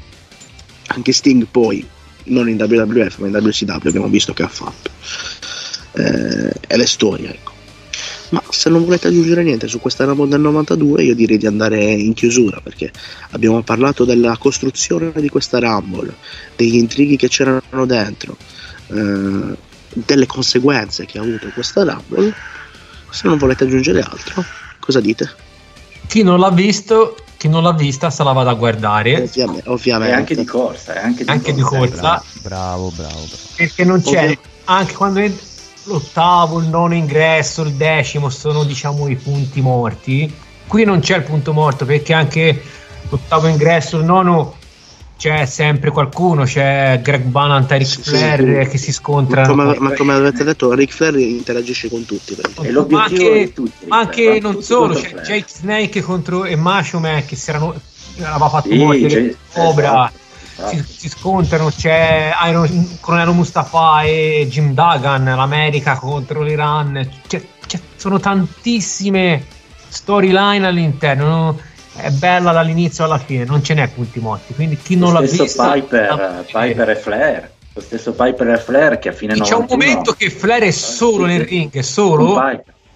[0.89, 1.87] anche Sting poi,
[2.25, 4.91] non in WWF ma in WCW abbiamo visto che ha fatto.
[5.93, 7.54] Eh, è la storia, ecco.
[8.35, 11.81] Ma se non volete aggiungere niente su questa Rumble del 92, io direi di andare
[11.85, 12.91] in chiusura perché
[13.31, 16.15] abbiamo parlato della costruzione di questa Rumble,
[16.57, 18.37] degli intrighi che c'erano dentro,
[18.89, 19.57] eh,
[19.95, 22.35] delle conseguenze che ha avuto questa Rumble.
[23.11, 24.45] Se non volete aggiungere altro,
[24.81, 25.31] cosa dite?
[26.09, 29.23] Chi non l'ha visto, chi non l'ha vista se la vada a guardare.
[29.23, 30.15] Ovviamente, E ovviamente.
[30.15, 31.79] anche di corsa, e anche di Anche di corsa.
[31.79, 32.01] corsa.
[32.01, 33.13] Bravo, bravo, bravo.
[33.13, 33.37] bravo.
[33.57, 34.39] perché non c'è Ovvio.
[34.65, 35.33] anche quando è
[35.85, 40.33] l'ottavo, il nono ingresso, il decimo sono diciamo i punti morti.
[40.67, 42.63] Qui non c'è il punto morto perché anche
[43.09, 44.57] l'ottavo ingresso, il nono
[45.17, 48.71] c'è sempre qualcuno, c'è Greg Banant e Ric Sì, Flair sì.
[48.71, 49.49] che si Ma scontrano.
[49.49, 52.37] come, ma come avete detto, Ric Flair interagisce con tutti.
[52.89, 53.87] Ma anche- tutti.
[53.87, 55.15] Ma anche non tutti solo, c'è.
[55.23, 57.75] Jake Snake contro e Macho Man che si erano
[58.21, 59.89] aveva fatto Sì, morte c'è- Cobra.
[59.89, 60.19] esatto,
[60.55, 60.93] si, esatto.
[60.97, 68.21] si scontrano, c'è Iron, Colonnello Mustafa e Jim Duggan, l'America contro l'Iran, c'è- c'è- sono
[68.21, 69.45] tantissime
[69.89, 71.61] storyline all'interno, no?
[71.97, 75.45] è bella dall'inizio alla fine, non ce n'è punti morti, quindi chi non l'ha visto...
[75.45, 77.53] Piper, la- Piper e Flair.
[77.73, 80.71] Lo stesso Piper e Flair che a fine C'è un 91 momento che Flair è
[80.71, 82.41] solo sì, nel ring, è solo...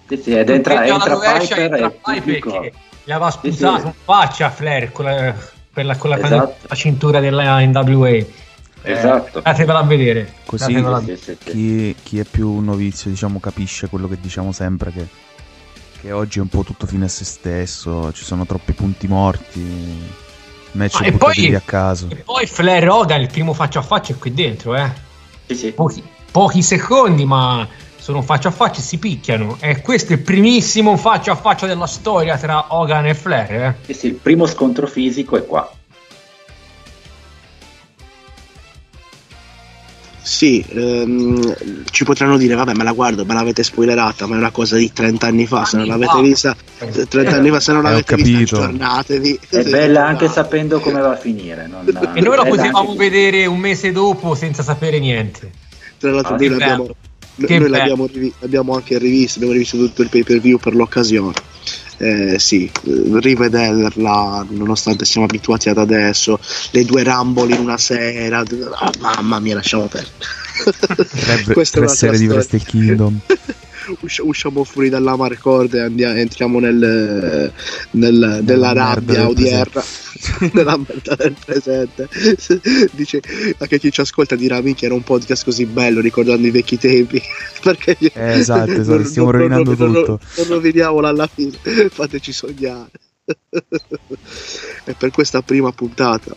[0.09, 2.61] Sì, sì, ed entra, entra rovescia, Piper entra Piper corrono.
[2.63, 2.73] che
[3.05, 3.87] gli aveva Sì, sputato sì.
[3.87, 5.35] in faccia a Flair con la,
[5.79, 6.67] quella, con la, Esatto.
[6.69, 8.09] la cintura della NWA.
[8.09, 8.27] Eh,
[8.83, 9.39] Esatto.
[9.39, 10.33] Andatevela a vedere.
[10.45, 11.51] Così- a Sì, sì, sì.
[11.51, 15.07] Chi, chi è più novizio, diciamo, capisce quello che diciamo sempre che,
[16.01, 20.01] che oggi è un po' tutto fine a se stesso, ci sono troppi punti morti,
[20.73, 22.09] match Ah, e poi- a caso.
[22.11, 24.91] E poi Flair Hogan, il primo faccia a faccia è qui dentro, eh.
[25.47, 25.73] Sì, sì.
[25.73, 27.67] Pochi, pochi secondi, ma
[28.09, 29.59] sono faccia a faccia e si picchiano.
[29.61, 33.75] E questo è il primissimo faccia a faccia della storia tra Hogan e Flair, eh.
[33.85, 35.71] Sì, sì, il primo scontro fisico è qua.
[40.23, 44.51] Sì, ehm, ci potranno dire, vabbè, me la guardo, me l'avete spoilerata, ma è una
[44.53, 47.91] cosa di 30 anni fa, se non l'avete vista, 30 anni fa, se non Eh,
[47.91, 48.57] l'avete vista, capito.
[48.57, 49.41] aggiornatevi.
[49.51, 51.67] È bella anche sapendo come va a finire.
[51.67, 55.51] non- E noi la potevamo anche- vedere un mese dopo senza sapere niente.
[55.99, 56.97] Tra l'altro Ah, noi, che l'abbiamo, bello.
[57.39, 57.77] Noi Che bello.
[57.77, 61.35] l'abbiamo, rivi- l'abbiamo anche rivisto, abbiamo rivisto tutto il pay per view per l'occasione.
[62.01, 66.39] Eh, sì, eh, rivederla nonostante siamo abituati ad adesso,
[66.71, 70.13] le due Rumble in una sera, ah, mamma mia, lasciamo perdere.
[71.45, 72.35] Tre, Questa è un'altra serie di storia.
[72.35, 73.19] Wrestle Kingdom.
[74.01, 77.53] Usci- usciamo fuori dalla Marcord e andia- entriamo nel,
[77.93, 79.83] nel- nella rabbia odierna,
[80.53, 82.09] nella merda del presente.
[82.93, 83.23] Dice
[83.59, 87.21] anche chi ci ascolta dirà: Minchia, era un podcast così bello ricordando i vecchi tempi.
[87.63, 90.21] Perché Eh, esatto, esatto, non- stiamo non- rovinando non- non- tutto.
[90.37, 91.57] Non roviniamola alla fine,
[91.91, 92.91] fateci sognare.
[94.85, 96.35] e per questa prima puntata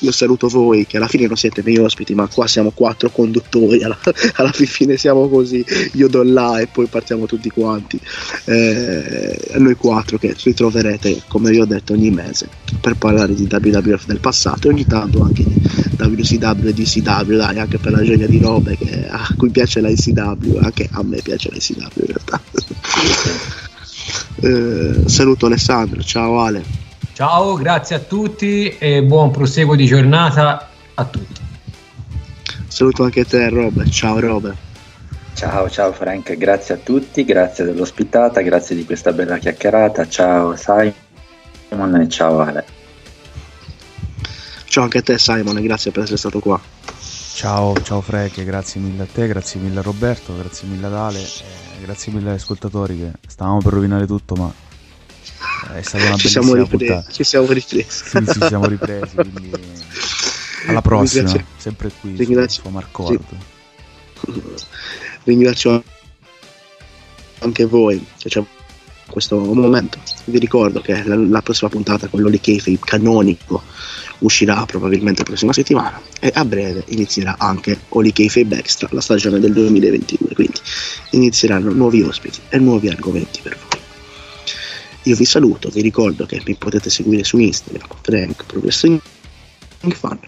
[0.00, 3.82] io saluto voi che alla fine non siete miei ospiti ma qua siamo quattro conduttori
[3.82, 3.98] alla,
[4.36, 7.98] alla fine siamo così io do là e poi partiamo tutti quanti.
[8.44, 12.48] Eh, noi quattro che ritroverete come vi ho detto ogni mese
[12.80, 15.54] per parlare di WWF del passato e ogni tanto anche di
[15.96, 19.88] WCW e DCW dai anche per la gioia di robe che, a cui piace la
[19.88, 22.42] ICW anche a me piace la ICW in realtà.
[24.40, 26.85] Eh, saluto Alessandro ciao Ale
[27.16, 31.40] Ciao, grazie a tutti e buon proseguo di giornata a tutti.
[32.68, 34.54] saluto anche te Robe ciao Robe
[35.32, 40.06] Ciao, ciao Frank, grazie a tutti, grazie dell'ospitata, grazie di questa bella chiacchierata.
[40.06, 42.66] Ciao Simon e ciao Ale.
[44.66, 46.60] Ciao anche a te Simon e grazie per essere stato qua.
[47.32, 51.22] Ciao, ciao Frank, grazie mille a te, grazie mille a Roberto, grazie mille ad Ale,
[51.22, 54.64] eh, grazie mille agli ascoltatori che stavamo per rovinare tutto ma
[55.74, 57.12] è stata una ci siamo ripresi, puntata.
[57.12, 57.86] Ci siamo ripresi.
[58.02, 59.50] Sì, sì, ci siamo ripresi, quindi
[60.66, 63.20] alla prossima, Ringrazio- sempre qui ringrazio- su Marcord.
[65.24, 65.82] Ringrazio
[67.40, 68.42] anche voi che c'è
[69.08, 69.98] questo momento.
[70.24, 73.62] Vi ricordo che la, la prossima puntata con l'Oli Kayfabe canonico
[74.18, 79.38] uscirà probabilmente la prossima settimana e a breve inizierà anche Oli Kayfabe Extra, la stagione
[79.38, 80.58] del 2022, quindi
[81.10, 83.75] inizieranno nuovi ospiti e nuovi argomenti per voi.
[85.06, 89.00] Io vi saluto, vi ricordo che mi potete seguire su Instagram, Frank Progressing
[89.88, 90.18] Fan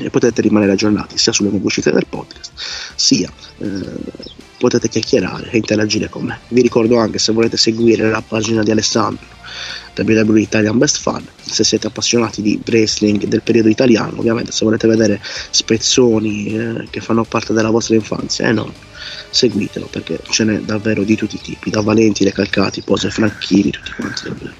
[0.00, 2.50] e potete rimanere aggiornati sia sulle nuove uscite del podcast
[2.94, 3.82] sia eh,
[4.58, 6.40] potete chiacchierare e interagire con me.
[6.48, 9.26] Vi ricordo anche se volete seguire la pagina di Alessandro
[9.96, 14.88] WWE Italian Best Fan, se siete appassionati di wrestling del periodo italiano, ovviamente se volete
[14.88, 18.72] vedere spezzoni eh, che fanno parte della vostra infanzia e non,
[19.30, 23.92] seguitelo perché ce n'è davvero di tutti i tipi, da Valenti, Recalcati, Pose, Franchini, tutti
[23.92, 24.54] quanti davvero.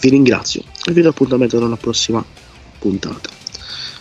[0.00, 2.24] Vi ringrazio e vi do appuntamento una prossima
[2.78, 3.30] puntata.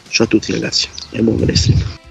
[0.10, 2.07] Ciao a tutti ragazzi e buon wrestling.